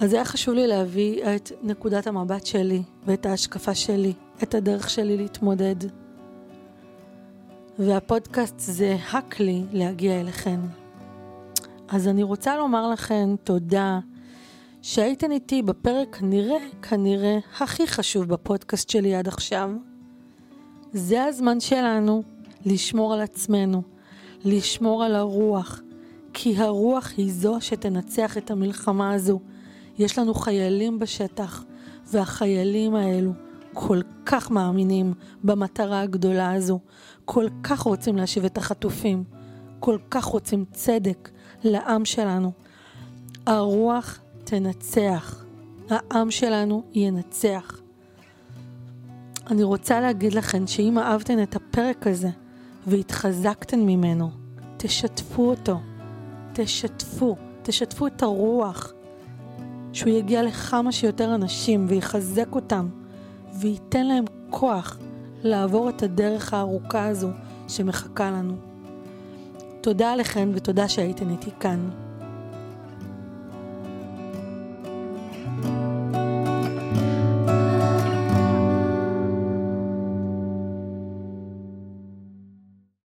אז 0.00 0.12
היה 0.12 0.24
חשוב 0.24 0.54
לי 0.54 0.66
להביא 0.66 1.24
את 1.24 1.52
נקודת 1.62 2.06
המבט 2.06 2.46
שלי, 2.46 2.82
ואת 3.06 3.26
ההשקפה 3.26 3.74
שלי, 3.74 4.12
את 4.42 4.54
הדרך 4.54 4.90
שלי 4.90 5.16
להתמודד. 5.16 5.76
והפודקאסט 7.78 8.58
זה 8.58 8.96
הכלי 9.12 9.64
להגיע 9.72 10.20
אליכן. 10.20 10.60
אז 11.88 12.08
אני 12.08 12.22
רוצה 12.22 12.56
לומר 12.56 12.90
לכן 12.90 13.36
תודה 13.44 13.98
שהייתן 14.82 15.32
איתי 15.32 15.62
בפרק 15.62 16.16
כנראה, 16.16 16.58
כנראה 16.82 17.38
הכי 17.60 17.86
חשוב 17.86 18.24
בפודקאסט 18.24 18.90
שלי 18.90 19.14
עד 19.14 19.28
עכשיו. 19.28 19.70
זה 20.92 21.24
הזמן 21.24 21.60
שלנו 21.60 22.22
לשמור 22.64 23.14
על 23.14 23.20
עצמנו, 23.20 23.82
לשמור 24.44 25.04
על 25.04 25.16
הרוח, 25.16 25.80
כי 26.32 26.56
הרוח 26.56 27.12
היא 27.16 27.32
זו 27.32 27.56
שתנצח 27.60 28.38
את 28.38 28.50
המלחמה 28.50 29.12
הזו. 29.12 29.40
יש 29.98 30.18
לנו 30.18 30.34
חיילים 30.34 30.98
בשטח, 30.98 31.64
והחיילים 32.06 32.94
האלו 32.94 33.32
כל 33.74 34.00
כך 34.26 34.50
מאמינים 34.50 35.14
במטרה 35.44 36.00
הגדולה 36.00 36.52
הזו, 36.52 36.80
כל 37.24 37.46
כך 37.62 37.80
רוצים 37.80 38.16
להשיב 38.16 38.44
את 38.44 38.58
החטופים, 38.58 39.24
כל 39.80 39.98
כך 40.10 40.24
רוצים 40.24 40.64
צדק 40.72 41.30
לעם 41.64 42.04
שלנו. 42.04 42.52
הרוח 43.46 44.20
תנצח, 44.44 45.44
העם 45.90 46.30
שלנו 46.30 46.82
ינצח. 46.92 47.80
אני 49.50 49.62
רוצה 49.62 50.00
להגיד 50.00 50.32
לכם 50.32 50.66
שאם 50.66 50.98
אהבתן 50.98 51.42
את 51.42 51.56
הפרק 51.56 52.06
הזה 52.06 52.28
והתחזקתן 52.86 53.80
ממנו, 53.80 54.30
תשתפו 54.76 55.50
אותו, 55.50 55.80
תשתפו, 56.52 57.36
תשתפו 57.62 58.06
את 58.06 58.22
הרוח, 58.22 58.92
שהוא 59.92 60.12
יגיע 60.12 60.42
לכמה 60.42 60.92
שיותר 60.92 61.34
אנשים 61.34 61.86
ויחזק 61.88 62.54
אותם 62.54 62.88
וייתן 63.60 64.06
להם 64.06 64.24
כוח 64.50 64.98
לעבור 65.42 65.88
את 65.88 66.02
הדרך 66.02 66.54
הארוכה 66.54 67.06
הזו 67.06 67.28
שמחכה 67.68 68.30
לנו. 68.30 68.54
תודה 69.80 70.16
לכן 70.16 70.48
ותודה 70.54 70.88
שהייתן 70.88 71.30
איתי 71.30 71.50
כאן. 71.60 71.90